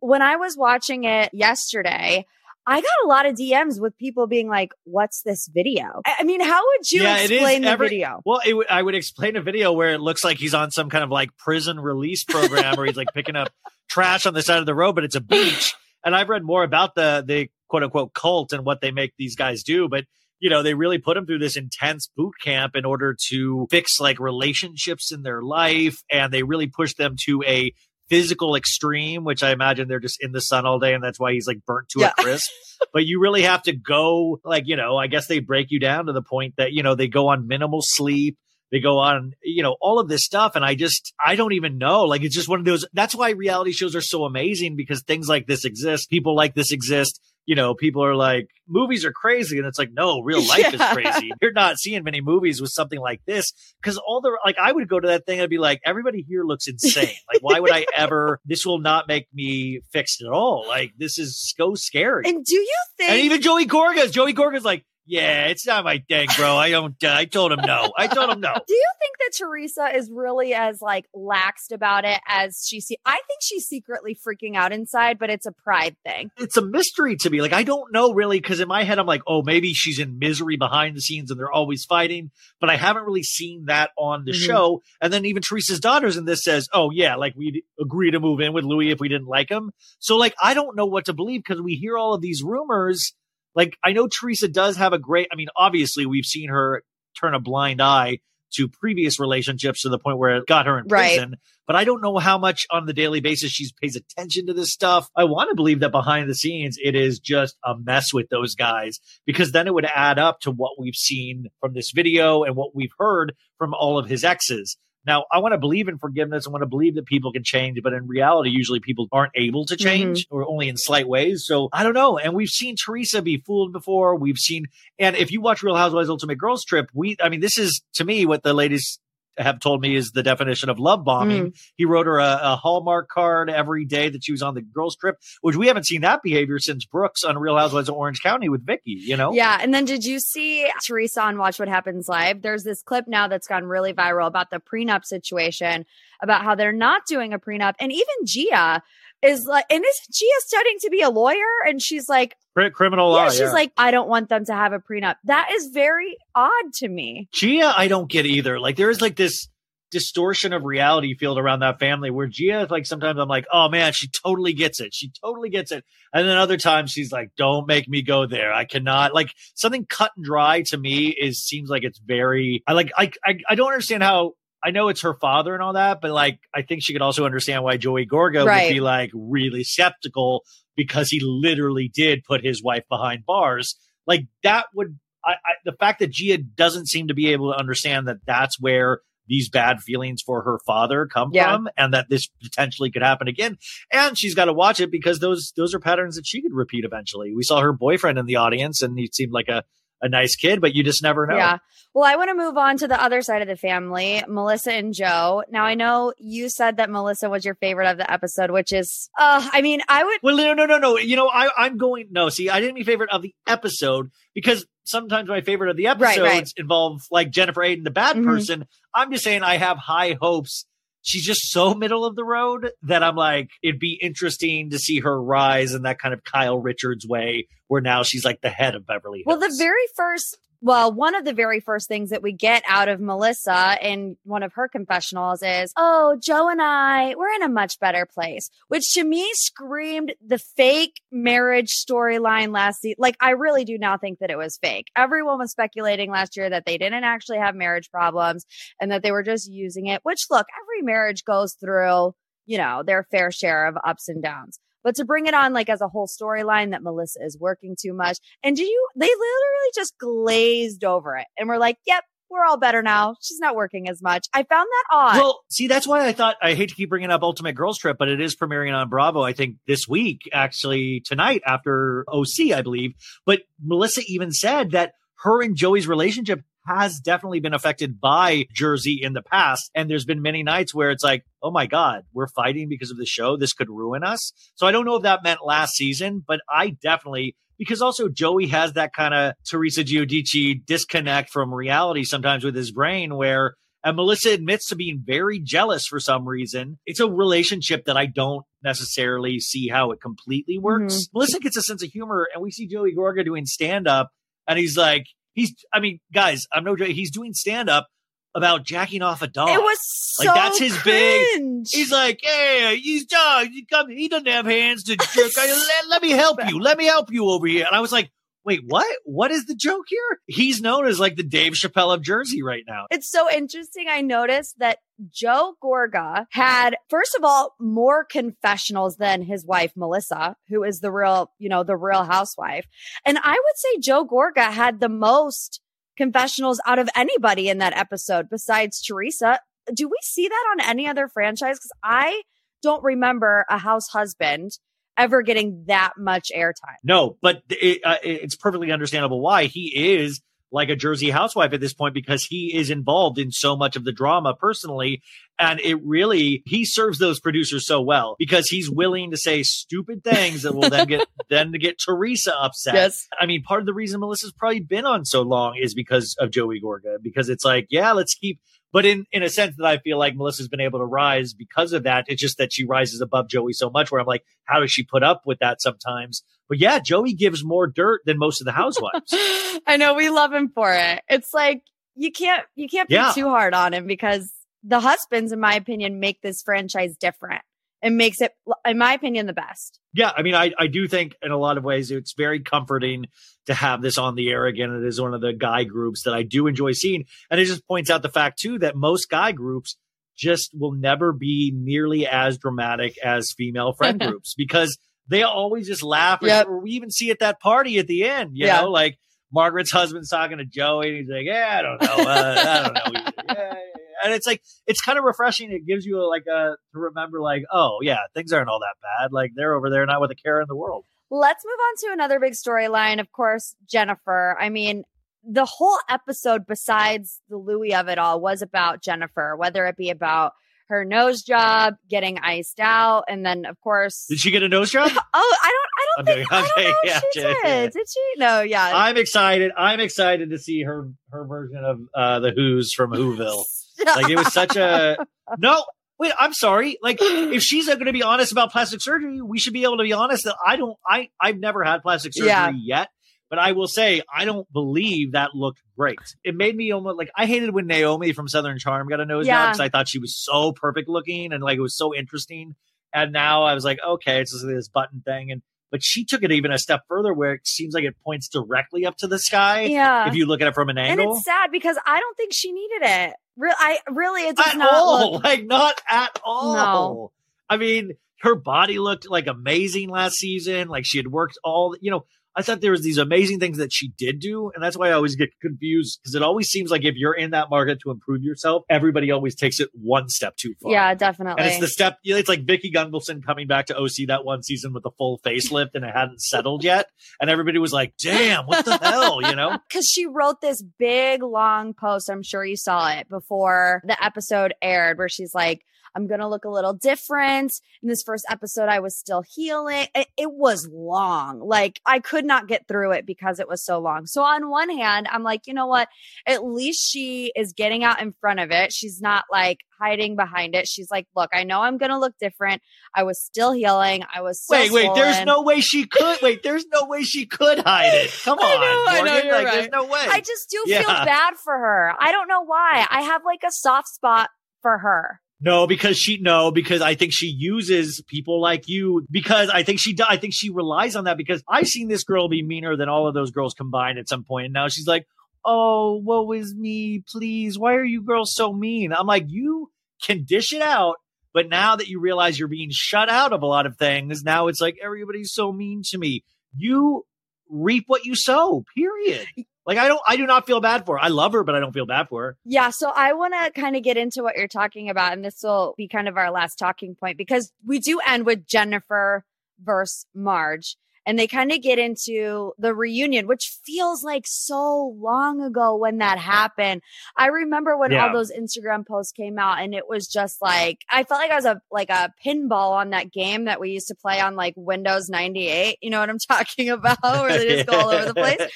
[0.00, 2.24] when I was watching it yesterday,
[2.66, 6.40] I got a lot of DMs with people being like, "What's this video?" I mean,
[6.40, 8.20] how would you yeah, explain the every, video?
[8.24, 11.02] Well, w- I would explain a video where it looks like he's on some kind
[11.02, 13.50] of like prison release program, where he's like picking up
[13.88, 15.74] trash on the side of the road, but it's a beach.
[16.04, 19.36] And I've read more about the the quote unquote cult and what they make these
[19.36, 20.04] guys do, but
[20.40, 24.00] you know, they really put them through this intense boot camp in order to fix
[24.00, 26.02] like relationships in their life.
[26.10, 27.74] And they really push them to a
[28.10, 30.92] physical extreme, which I imagine they're just in the sun all day.
[30.92, 32.12] And that's why he's like burnt to yeah.
[32.18, 32.50] a crisp.
[32.92, 36.06] but you really have to go like, you know, I guess they break you down
[36.06, 38.36] to the point that, you know, they go on minimal sleep.
[38.72, 40.54] They go on, you know, all of this stuff.
[40.54, 42.04] And I just, I don't even know.
[42.04, 42.86] Like, it's just one of those.
[42.92, 46.08] That's why reality shows are so amazing because things like this exist.
[46.08, 47.20] People like this exist
[47.50, 49.58] you know, people are like, movies are crazy.
[49.58, 50.74] And it's like, no, real life yeah.
[50.74, 51.32] is crazy.
[51.42, 53.52] You're not seeing many movies with something like this.
[53.82, 56.44] Cause all the, like, I would go to that thing and be like, everybody here
[56.44, 57.08] looks insane.
[57.32, 60.64] like, why would I ever, this will not make me fixed at all.
[60.68, 62.22] Like, this is so scary.
[62.28, 66.02] And do you think, and even Joey Gorga's, Joey Gorga's, like, yeah, it's not my
[66.08, 66.56] thing, bro.
[66.56, 67.02] I don't.
[67.02, 67.92] Uh, I told him no.
[67.96, 68.52] I told him no.
[68.66, 72.96] Do you think that Teresa is really as like laxed about it as she see?
[73.04, 76.30] I think she's secretly freaking out inside, but it's a pride thing.
[76.38, 77.40] It's a mystery to me.
[77.40, 80.18] Like I don't know really because in my head I'm like, oh, maybe she's in
[80.18, 82.30] misery behind the scenes and they're always fighting.
[82.60, 84.46] But I haven't really seen that on the mm-hmm.
[84.46, 84.82] show.
[85.00, 88.40] And then even Teresa's daughters in this says, oh yeah, like we'd agree to move
[88.40, 89.72] in with Luis if we didn't like him.
[89.98, 93.12] So like I don't know what to believe because we hear all of these rumors
[93.54, 95.28] like I know Teresa does have a great.
[95.32, 96.82] I mean, obviously we've seen her
[97.18, 98.18] turn a blind eye
[98.52, 101.30] to previous relationships to the point where it got her in prison.
[101.30, 101.38] Right.
[101.66, 104.72] But I don't know how much on the daily basis she pays attention to this
[104.72, 105.08] stuff.
[105.16, 108.56] I want to believe that behind the scenes, it is just a mess with those
[108.56, 112.56] guys because then it would add up to what we've seen from this video and
[112.56, 114.76] what we've heard from all of his exes.
[115.06, 116.46] Now, I want to believe in forgiveness.
[116.46, 119.64] I want to believe that people can change, but in reality, usually people aren't able
[119.66, 120.36] to change mm-hmm.
[120.36, 121.44] or only in slight ways.
[121.46, 122.18] So I don't know.
[122.18, 124.16] And we've seen Teresa be fooled before.
[124.16, 124.66] We've seen,
[124.98, 128.04] and if you watch Real Housewives Ultimate Girls Trip, we, I mean, this is to
[128.04, 128.98] me what the ladies
[129.38, 131.52] have told me is the definition of love bombing.
[131.52, 131.60] Mm.
[131.76, 134.96] He wrote her a, a, Hallmark card every day that she was on the girls
[134.96, 138.48] trip, which we haven't seen that behavior since Brooks on Real Housewives of Orange County
[138.48, 139.32] with Vicki, you know?
[139.32, 139.58] Yeah.
[139.60, 142.42] And then did you see Teresa on Watch What Happens Live?
[142.42, 145.86] There's this clip now that's gone really viral about the prenup situation,
[146.22, 147.74] about how they're not doing a prenup.
[147.78, 148.82] And even Gia
[149.22, 151.36] is like, and is Gia studying to be a lawyer?
[151.66, 152.36] And she's like,
[152.74, 153.24] criminal law.
[153.24, 153.52] Yeah, she's yeah.
[153.52, 155.16] like, I don't want them to have a prenup.
[155.24, 157.28] That is very odd to me.
[157.32, 158.58] Gia, I don't get either.
[158.58, 159.48] Like, there is like this
[159.90, 163.92] distortion of reality field around that family where Gia, like, sometimes I'm like, oh man,
[163.92, 164.94] she totally gets it.
[164.94, 165.84] She totally gets it.
[166.14, 168.52] And then other times she's like, don't make me go there.
[168.52, 172.74] I cannot, like, something cut and dry to me is, seems like it's very, I
[172.74, 176.00] like, I, I, I don't understand how I know it's her father and all that,
[176.00, 178.66] but like I think she could also understand why Joey Gorga right.
[178.68, 180.44] would be like really skeptical
[180.76, 183.76] because he literally did put his wife behind bars.
[184.06, 187.58] Like that would I, I, the fact that Gia doesn't seem to be able to
[187.58, 191.52] understand that that's where these bad feelings for her father come Yeah.
[191.54, 193.58] from and that this potentially could happen again.
[193.92, 196.84] And she's got to watch it because those those are patterns that she could repeat
[196.84, 197.32] eventually.
[197.34, 199.64] We saw her boyfriend in the audience and he seemed like a
[200.02, 201.36] a nice kid, but you just never know.
[201.36, 201.58] Yeah.
[201.92, 204.94] Well, I want to move on to the other side of the family, Melissa and
[204.94, 205.42] Joe.
[205.50, 209.10] Now, I know you said that Melissa was your favorite of the episode, which is,
[209.18, 210.18] uh, I mean, I would.
[210.22, 210.98] Well, no, no, no, no.
[210.98, 212.06] You know, I, I'm going.
[212.12, 215.88] No, see, I didn't mean favorite of the episode because sometimes my favorite of the
[215.88, 216.52] episodes Right, right.
[216.56, 218.24] involve like Jennifer Aydin, the bad Mhm.
[218.24, 218.66] person.
[218.94, 220.66] I'm just saying I have high hopes.
[221.02, 225.00] She's just so middle of the road that I'm like, it'd be interesting to see
[225.00, 228.74] her rise in that kind of Kyle Richards way, where now she's like the head
[228.74, 229.38] of Beverly Hills.
[229.38, 232.88] Well, the very first, well, one of the very first things that we get out
[232.88, 237.48] of Melissa in one of her confessionals is, Oh, Joe and I, we're in a
[237.48, 242.96] much better place, which to me screamed the fake marriage storyline last season.
[242.98, 244.88] Like, I really do now think that it was fake.
[244.96, 248.44] Everyone was speculating last year that they didn't actually have marriage problems
[248.80, 252.14] and that they were just using it, which look, every marriage goes through,
[252.46, 254.58] you know, their fair share of ups and downs.
[254.82, 257.92] But to bring it on like as a whole storyline that Melissa is working too
[257.92, 258.18] much.
[258.42, 262.56] And do you, they literally just glazed over it and we're like, yep, we're all
[262.56, 263.16] better now.
[263.20, 264.28] She's not working as much.
[264.32, 265.16] I found that odd.
[265.16, 267.96] Well, see, that's why I thought I hate to keep bringing up Ultimate Girls Trip,
[267.98, 269.22] but it is premiering on Bravo.
[269.22, 272.92] I think this week, actually tonight after OC, I believe.
[273.26, 279.00] But Melissa even said that her and Joey's relationship has definitely been affected by Jersey
[279.02, 282.28] in the past, and there's been many nights where it's like, oh my god, we're
[282.28, 283.36] fighting because of the show.
[283.36, 284.32] This could ruin us.
[284.54, 288.46] So I don't know if that meant last season, but I definitely because also Joey
[288.46, 293.96] has that kind of Teresa Giudice disconnect from reality sometimes with his brain where and
[293.96, 296.78] Melissa admits to being very jealous for some reason.
[296.84, 300.94] It's a relationship that I don't necessarily see how it completely works.
[300.94, 301.18] Mm-hmm.
[301.18, 304.10] Melissa gets a sense of humor, and we see Joey Gorga doing stand up,
[304.46, 305.04] and he's like,
[305.34, 306.88] he's, I mean, guys, I'm no joke.
[306.88, 307.88] He's doing stand up
[308.34, 309.48] about jacking off a dog.
[309.48, 311.64] it was so like that's his big.
[311.70, 313.48] He's like, hey, he's dog.
[313.48, 313.90] He come.
[313.90, 315.32] He doesn't have hands to jerk.
[315.36, 316.60] let, let me help you.
[316.60, 317.66] Let me help you over here.
[317.66, 318.10] And I was like,
[318.44, 318.86] wait, what?
[319.04, 320.20] What is the joke here?
[320.26, 322.86] He's known as like the Dave Chappelle of Jersey right now.
[322.90, 323.86] It's so interesting.
[323.88, 324.78] I noticed that
[325.10, 330.92] Joe Gorga had, first of all, more confessionals than his wife, Melissa, who is the
[330.92, 332.66] real, you know, the real housewife.
[333.04, 335.60] And I would say Joe Gorga had the most
[335.96, 339.38] confessionals out of anybody in that episode besides Teresa.
[339.72, 341.58] Do we see that on any other franchise?
[341.58, 342.22] Because I
[342.62, 344.52] don't remember a house husband
[345.00, 346.76] ever getting that much airtime.
[346.84, 350.20] No, but it, uh, it's perfectly understandable why he is
[350.52, 353.84] like a Jersey housewife at this point because he is involved in so much of
[353.84, 355.00] the drama personally.
[355.38, 360.02] And it really, he serves those producers so well because he's willing to say stupid
[360.02, 362.74] things that will then get, then to get Teresa upset.
[362.74, 363.06] Yes.
[363.18, 366.30] I mean, part of the reason Melissa's probably been on so long is because of
[366.30, 368.40] Joey Gorga, because it's like, yeah, let's keep,
[368.72, 371.72] but in, in a sense that I feel like Melissa's been able to rise because
[371.72, 372.04] of that.
[372.08, 374.84] It's just that she rises above Joey so much where I'm like, how does she
[374.84, 376.22] put up with that sometimes?
[376.48, 379.12] But yeah, Joey gives more dirt than most of the housewives.
[379.66, 381.02] I know we love him for it.
[381.08, 381.62] It's like
[381.96, 383.12] you can't you can't be Yeah.
[383.12, 387.42] too hard on him because the husbands, in my opinion, make this franchise different.
[387.82, 388.32] It makes it,
[388.66, 389.80] in my opinion, the best.
[389.94, 393.06] yeah, I mean, I, I do think in a lot of ways it's very comforting
[393.46, 394.70] to have this on the air again.
[394.74, 397.04] It is one of the guy groups that I do enjoy seeing.
[397.30, 399.76] And it just points out the fact, too, that most guy groups
[400.16, 404.76] just will never be nearly as dramatic as female friend groups because
[405.08, 406.18] they always just laugh.
[406.20, 406.48] Yep.
[406.48, 408.60] Or we even see at that party at the end, you Yeah.
[408.60, 408.98] know, like
[409.32, 412.10] Margaret's husband's talking to Joey and he's like, yeah, I don't know.
[412.10, 413.00] Uh, I don't know.
[413.28, 413.79] Yeah, yeah.
[414.02, 415.50] And it's like, it's kind of refreshing.
[415.50, 418.76] It gives you a, like a, to remember like, oh yeah, things aren't all that
[418.82, 419.12] bad.
[419.12, 420.84] Like they're over there not with a care in the world.
[421.10, 423.00] Let's move on to another big storyline.
[423.00, 424.36] Of course, Jennifer.
[424.40, 424.84] I mean,
[425.24, 429.90] the whole episode, besides the Luis of it all, was about Jennifer, whether it be
[429.90, 430.32] about
[430.68, 434.70] her nose job, getting iced out, and then, of course, Did she get a nose
[434.70, 434.90] job?
[435.14, 436.32] oh, I don't, I I'm don't think.
[436.32, 437.72] I don't know Okay, she yeah, yeah, did.
[437.72, 438.00] Did she?
[438.18, 438.70] No, yeah.
[438.72, 439.50] I'm excited.
[439.58, 443.44] I'm excited to see her her version of uh, the Who's from Whoville.
[443.84, 444.96] Like it was such a
[445.38, 445.64] no.
[445.98, 446.78] Wait, I'm sorry.
[446.82, 449.82] Like if she's going to be honest about plastic surgery, we should be able to
[449.82, 450.76] be honest that I don't.
[450.88, 452.52] I I've never had plastic surgery Yeah.
[452.54, 452.88] yet,
[453.28, 455.98] but I will say I don't believe that looked great.
[456.24, 459.26] It made me almost like I hated when Naomie from Southern Charm got a nose
[459.26, 462.54] job because I thought she was so perfect looking and like it was so interesting.
[462.94, 465.42] And now I was like, okay, it's just this button thing and.
[465.70, 468.84] But she took it even a step further, where it seems like it points directly
[468.86, 469.62] up to the sky.
[469.62, 470.08] Yeah.
[470.08, 471.08] If you look at it from an angle.
[471.08, 473.14] and it's sad because I don't think she needed it.
[473.36, 475.12] Real, I really, it does at not all.
[475.12, 475.24] look.
[475.30, 476.54] Like not at all.
[476.54, 477.12] No.
[477.48, 480.68] I mean, her body looked like amazing last season.
[480.68, 481.76] Like she had worked all.
[481.80, 482.04] You know,
[482.36, 484.92] I thought there was these amazing things that she did do, and that's why I
[484.92, 488.22] always get confused because it always seems like if you're in that market to improve
[488.22, 490.72] yourself, everybody always takes it one step too far.
[490.72, 491.42] Yeah, definitely.
[491.42, 491.98] And it's the step.
[492.04, 495.70] It's like Vicki Gunvalson coming back to OC that one season with the full facelift,
[495.74, 496.86] and it hadn't settled yet,
[497.20, 499.58] and everybody was like, "Damn, what the hell?" You know?
[499.70, 502.10] Because she wrote this big long post.
[502.10, 505.64] I'm sure you saw it before the episode aired, where she's like,
[505.94, 507.52] I'm going to look a little different.
[507.82, 509.86] In this first episode, I was still healing.
[509.94, 511.40] It, it, was long.
[511.40, 514.06] Like I could not get through it because it was so long.
[514.06, 515.88] So on one hand, I'm like, you know what?
[516.26, 518.72] At least she is getting out in front of it.
[518.72, 520.68] She's not like hiding behind it.
[520.68, 522.62] She's like, look, I know I'm going to look different.
[522.94, 524.04] I was still healing.
[524.14, 524.94] I was so wait, wait.
[524.94, 526.18] There's no way she could.
[526.22, 528.12] Wait, there's no way she could hide it.
[528.24, 529.54] Come on, I know, I know you're like, right.
[529.54, 530.06] There's no way.
[530.08, 530.78] I just do yeah.
[530.80, 531.94] feel bad for her.
[531.98, 532.86] I don't know why.
[532.90, 534.30] I have like a soft spot
[534.62, 535.20] for her.
[535.42, 539.80] No, because she no, because I think she uses people like you because I think
[539.80, 542.90] she I think she relies on that because I've seen this girl be meaner than
[542.90, 544.46] all of those girls combined at some point.
[544.46, 545.06] And now she's like,
[545.42, 547.58] "Oh, woe is me, please.
[547.58, 549.70] Why are you girls so mean?" I'm like, "You
[550.02, 550.96] can dish it out,
[551.32, 554.48] but now that you realize you're being shut out of a lot of things, now
[554.48, 556.22] it's like everybody's so mean to me.
[556.54, 557.06] You
[557.48, 558.64] reap what you sow.
[558.76, 559.26] Period.
[559.66, 561.04] Like I don't I do not feel bad for her.
[561.04, 562.36] I love her, but I don't feel bad for her.
[562.44, 565.40] Yeah, so I want to kind of get into what you're talking about and this
[565.42, 569.24] will be kind of our last talking point because we do end with Jennifer
[569.62, 575.42] versus Marge and they kind of get into the reunion, which feels like so long
[575.42, 576.82] ago when that happened.
[577.16, 578.06] I remember when yeah.
[578.06, 581.36] all those Instagram posts came out and it was just like, I felt like I
[581.36, 584.54] was a, like a pinball on that game that we used to play on like
[584.56, 585.78] Windows 98.
[585.80, 587.02] You know what I'm talking about?
[587.02, 588.40] Where they just go all over the place.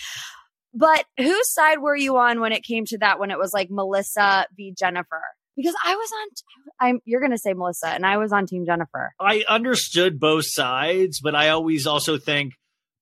[0.75, 3.21] But whose side were you on when it came to that?
[3.21, 4.75] When it was like Melissa v.
[4.77, 5.23] Jennifer?
[5.57, 6.29] Because I was on,
[6.81, 9.15] I'm, you're going to say Melissa, and I was on Team Jennifer.
[9.21, 12.55] I understood both sides, but I always also think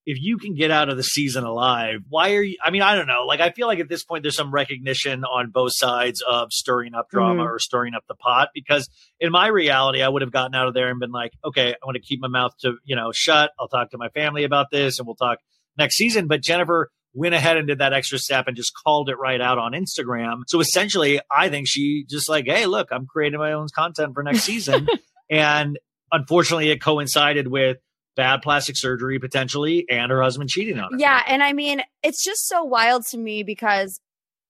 [0.04, 2.56] if you can get out of the season alive, why are you?
[2.62, 3.24] I mean, I don't know.
[3.26, 6.92] Like, I feel like at this point, there's some recognition on both sides of stirring
[6.94, 7.52] up drama mm-hmm.
[7.52, 8.48] or stirring up the pot.
[8.52, 8.88] Because
[9.20, 11.86] in my reality, I would have gotten out of there and been like, okay, I
[11.86, 13.52] want to keep my mouth to, you know, shut.
[13.58, 15.38] I'll talk to my family about this and we'll talk
[15.78, 16.26] next season.
[16.26, 19.58] But Jennifer went ahead and did that extra step and just called it right out
[19.58, 20.42] on Instagram.
[20.46, 24.22] So essentially, I think she just like, hey, look, I'm creating my own content for
[24.22, 24.88] next season.
[25.30, 25.78] and
[26.10, 27.78] unfortunately, it coincided with
[28.16, 30.98] bad plastic surgery potentially and her husband cheating on her.
[30.98, 31.22] Yeah.
[31.26, 34.00] And I mean, it's just so wild to me because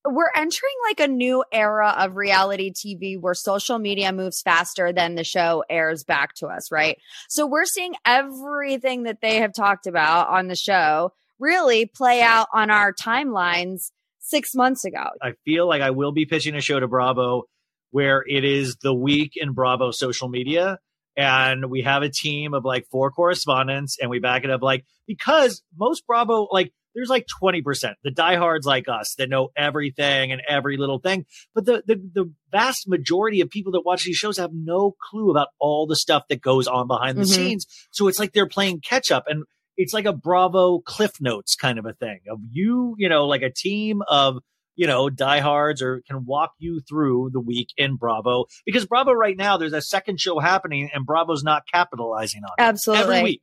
[0.04, 5.14] we're entering like a new era of reality TV where social media moves faster than
[5.14, 6.98] the show airs back to us, right?
[7.28, 12.46] So we're seeing everything that they have talked about on the show really play out
[12.54, 13.90] on our timelines
[14.20, 15.04] six months ago.
[15.20, 17.42] I feel like I will be pitching a show to Bravo
[17.90, 20.78] where it is the week in Bravo social media.
[21.14, 24.86] And we have a team of like four correspondents and we back it up like
[25.06, 30.40] because most Bravo, like there's like 20%, the diehards like us that know everything and
[30.48, 31.26] every little thing.
[31.54, 35.30] But the, the, the vast majority of people that watch these shows have no clue
[35.30, 37.32] about all the stuff that goes on behind the mm-hmm.
[37.32, 37.66] scenes.
[37.90, 39.24] So it's like they're playing catch up.
[39.26, 39.44] And
[39.76, 43.42] it's like a Bravo Cliff Notes kind of a thing of you, you know, like
[43.42, 44.38] a team of
[44.74, 49.36] you know diehards or can walk you through the week in Bravo because Bravo right
[49.36, 53.42] now there's a second show happening and Bravo's not capitalizing on it absolutely every week.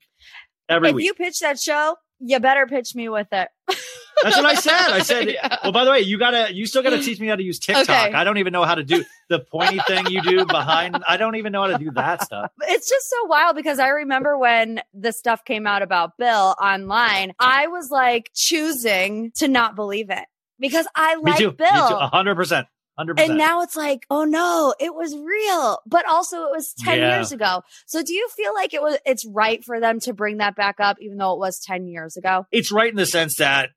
[0.67, 1.05] Every if week.
[1.05, 3.49] you pitch that show, you better pitch me with it.
[4.23, 4.91] That's what I said.
[4.91, 5.57] I said, yeah.
[5.63, 7.89] well, by the way, you gotta, you still gotta teach me how to use TikTok.
[7.89, 8.13] Okay.
[8.13, 11.01] I don't even know how to do the pointy thing you do behind.
[11.07, 12.51] I don't even know how to do that stuff.
[12.63, 17.33] It's just so wild because I remember when the stuff came out about Bill online,
[17.39, 20.25] I was like choosing to not believe it
[20.59, 21.97] because I like Bill.
[21.97, 22.67] A hundred percent.
[22.99, 23.19] 100%.
[23.19, 27.15] And now it's like, oh no, it was real, but also it was 10 yeah.
[27.15, 27.63] years ago.
[27.85, 30.79] So do you feel like it was, it's right for them to bring that back
[30.79, 32.45] up, even though it was 10 years ago?
[32.51, 33.69] It's right in the sense that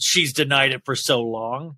[0.00, 1.76] she's denied it for so long.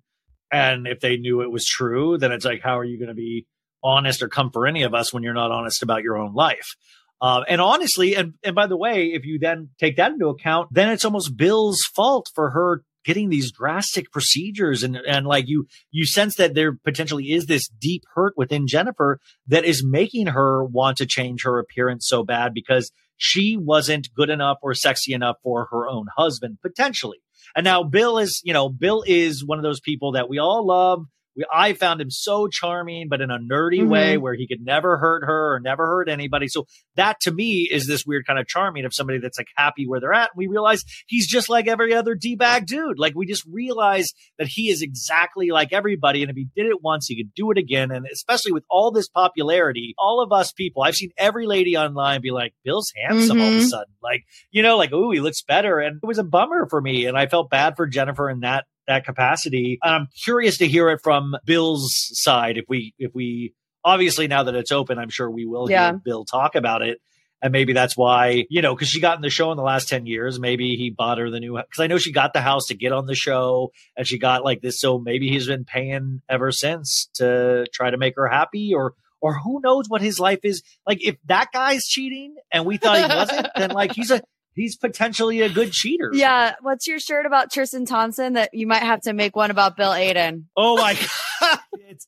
[0.51, 3.15] And if they knew it was true, then it's like, how are you going to
[3.15, 3.45] be
[3.83, 6.75] honest or come for any of us when you're not honest about your own life?
[7.19, 10.69] Uh, and honestly, and, and by the way, if you then take that into account,
[10.71, 15.65] then it's almost Bill's fault for her getting these drastic procedures and and like you
[15.89, 20.63] you sense that there potentially is this deep hurt within Jennifer that is making her
[20.63, 25.37] want to change her appearance so bad because she wasn't good enough or sexy enough
[25.41, 27.19] for her own husband potentially.
[27.55, 30.67] And now Bill is, you know, Bill is one of those people that we all
[30.67, 31.05] love.
[31.37, 33.89] We, I found him so charming, but in a nerdy Mhm.
[33.89, 36.47] way where he could never hurt her or never hurt anybody.
[36.47, 36.65] So
[36.95, 39.99] that to me is this weird kind of charming of somebody that's like happy where
[39.99, 40.31] they're at.
[40.33, 42.97] And we realize he's just like every other D bag dude.
[42.99, 44.07] Like we just realize
[44.39, 46.23] that he is exactly like everybody.
[46.23, 47.91] And if he did it once, he could do it again.
[47.91, 52.21] And especially with all this popularity, all of us people, I've seen every lady online
[52.21, 53.67] be like, Bill's handsome all of a Mhm.
[53.67, 53.93] sudden.
[54.01, 55.79] Like, you know, like, ooh, he looks better.
[55.79, 57.05] And it was a bummer for me.
[57.05, 59.79] And I felt bad for Jennifer in that that capacity.
[59.83, 62.57] And I'm curious to hear it from Bill's side.
[62.57, 65.91] If we if we obviously now that it's open, I'm sure we will Yeah.
[65.91, 66.99] hear Bill talk about it.
[67.39, 69.87] And maybe that's why, you know, because she got in the show in the last
[69.87, 70.39] 10 years.
[70.39, 72.91] Maybe he bought her the new, because I know she got the house to get
[72.91, 74.79] on the show and she got like this.
[74.79, 79.37] So maybe he's been paying ever since to try to make her happy or, or
[79.37, 80.63] who knows what his life is.
[80.87, 84.19] Like if that guy's cheating and we thought he wasn't, then like he's a,
[84.57, 86.11] he's potentially a good cheater.
[86.13, 86.55] Yeah.
[86.61, 89.91] What's your shirt about Tristan Thompson that you might have to make one about Bill
[89.91, 90.45] Aydin?
[90.57, 91.59] Oh my God.
[91.89, 92.05] It's,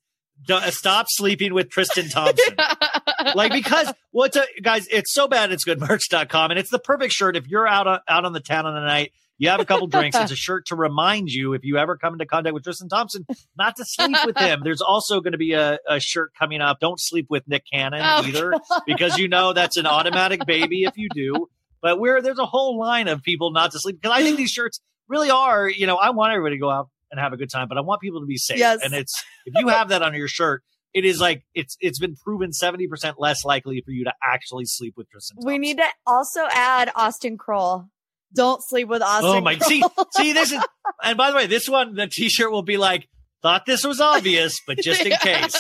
[0.50, 2.56] uh, stop sleeping with Tristan Thompson.
[3.36, 7.14] like because what's a guys it's so bad it's good merch.com and it's the perfect
[7.14, 9.66] shirt if you're out on, out on the town on the night you have a
[9.66, 12.64] couple drinks it's a shirt to remind you if you ever come into contact with
[12.64, 13.26] tristan thompson
[13.58, 16.80] not to sleep with him there's also going to be a, a shirt coming up
[16.80, 18.54] don't sleep with nick cannon Oh, either
[18.88, 21.48] because you know that's an automatic baby if you do
[21.82, 24.52] but we're there's a whole line of people not to sleep because i think these
[24.52, 27.50] shirts really are you know i want everybody to go out and have a good
[27.50, 28.80] time but i want people to be safe Yes.
[28.84, 30.64] and it's if you have that on your shirt
[30.94, 34.96] it is like it's it's been proven 70% less likely for you to actually sleep
[34.98, 35.38] with Tristan.
[35.44, 37.86] We need to also add Austen Kroll.
[38.36, 39.30] Don't sleep with oh Austen.
[39.30, 40.08] Oh my see Kroll.
[40.18, 40.60] see this is
[41.04, 43.08] and by the way, this one the t-shirt will be like
[43.44, 45.54] thought this was obvious, but just in case.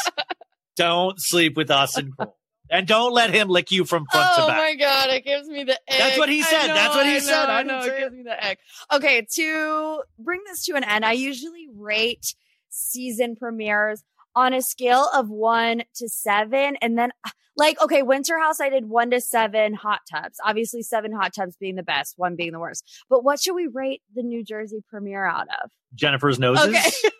[0.75, 2.35] Don't sleep with Austen Kroll.
[2.71, 4.59] And don't let him lick you from front oh to back.
[4.59, 5.99] Oh my god, it gives me the egg.
[5.99, 6.67] That's what he said.
[6.67, 7.45] know, That's what he I said.
[7.45, 7.79] know, I know.
[7.79, 7.99] It it.
[7.99, 8.57] gives me the egg.
[8.93, 12.35] Okay, to bring this to an end, I usually rate
[12.69, 14.03] season premieres
[14.35, 17.11] on a scale of one to seven, and then
[17.57, 20.37] like okay, Winter House, I did one to seven hot tubs.
[20.45, 22.83] Obviously, seven hot tubs being the best, one being the worst.
[23.09, 25.71] But what should we rate the New Jersey premiere out of?
[25.95, 26.67] Jennifer's noses.
[26.67, 26.89] Okay.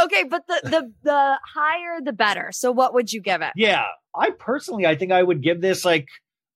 [0.00, 2.50] okay, but the the the higher the better.
[2.52, 3.52] So what would you give it?
[3.56, 3.84] Yeah.
[4.14, 6.06] I personally I think I would give this like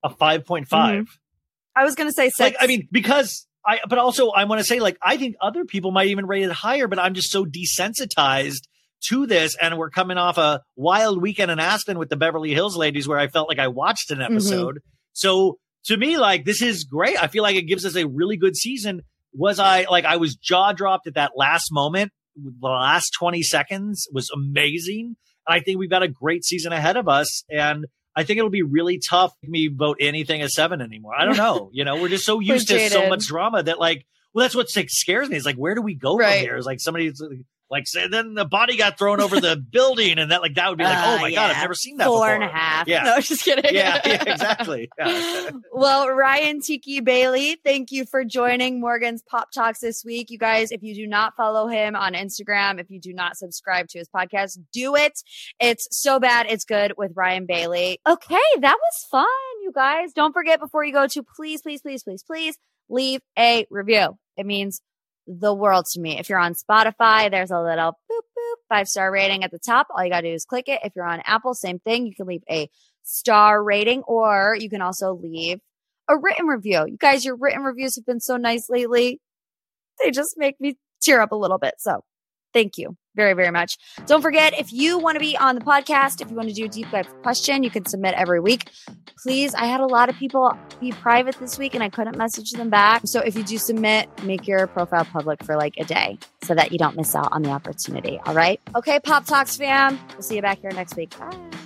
[0.02, 0.66] a 5.5.
[0.68, 1.02] Mm-hmm.
[1.74, 2.56] I was gonna say Like six.
[2.60, 5.90] I mean, because I but also I want to say like I think other people
[5.90, 8.62] might even rate it higher, but I'm just so desensitized
[9.08, 12.76] to this and we're coming off a wild weekend in Aspen with the Beverly Hills
[12.76, 14.32] ladies where I felt like I watched an mm-hmm.
[14.32, 14.80] episode.
[15.12, 17.22] So to me like this is great.
[17.22, 19.02] I feel like it gives us a really good season.
[19.34, 22.12] Was I like I was jaw dropped at that last moment.
[22.36, 25.16] The last 20 seconds was amazing.
[25.46, 27.86] And I think we've got a great season ahead of us and
[28.18, 31.12] I think it'll be really tough for me vote anything a seven anymore.
[31.18, 31.68] I don't know.
[31.72, 34.68] You know, we're just so used to so much drama that like, well, that's what
[34.70, 35.36] scares me.
[35.36, 36.38] Is like, where do we go Right.
[36.38, 36.56] from here?
[36.56, 37.22] Is like somebody's
[37.70, 40.78] like, say, then the body got thrown over the building, and that like that would
[40.78, 42.34] be like, Uh, oh my god, I've never seen that Four before.
[42.34, 42.86] and a half.
[42.88, 43.02] Yeah.
[43.06, 43.74] No, just kidding.
[43.74, 44.88] Yeah, yeah, exactly.
[44.98, 45.50] Yeah.
[45.72, 50.30] well, Ryan Tiki Bailey, thank you for joining Morgan's Pop Talks this week.
[50.30, 53.88] You guys, if you do not follow him on Instagram, if you do not subscribe
[53.88, 55.20] to his podcast, do it.
[55.60, 58.00] It's so bad, it's good with Ryan Bailey.
[58.08, 59.26] Okay, that was fun,
[59.62, 60.12] you guys.
[60.12, 62.56] Don't forget before you go to please, please, please, please, please
[62.88, 64.16] leave a review.
[64.36, 64.80] It means
[65.26, 66.18] the world to me.
[66.18, 69.88] If you're on Spotify, there's a little boop boop five star rating at the top.
[69.90, 70.80] All you got to do is click it.
[70.84, 72.06] If you're on Apple, same thing.
[72.06, 72.68] You can leave a
[73.02, 75.60] star rating or you can also leave
[76.08, 76.84] a written review.
[76.86, 79.20] You guys, your written reviews have been so nice lately.
[80.02, 81.74] They just make me tear up a little bit.
[81.78, 82.04] So
[82.52, 83.78] thank you very, very much.
[84.06, 86.66] Don't forget, if you want to be on the podcast, if you want to do
[86.66, 88.70] a deep dive question, you can submit every week.
[89.22, 92.52] Please, I had a lot of people be private this week and I couldn't message
[92.52, 93.02] them back.
[93.06, 96.70] So if you do submit, make your profile public for like a day so that
[96.70, 98.20] you don't miss out on the opportunity.
[98.26, 98.60] All right.
[98.76, 99.98] Okay, Pop Talks fam.
[100.12, 101.18] We'll see you back here next week.
[101.18, 101.65] Bye.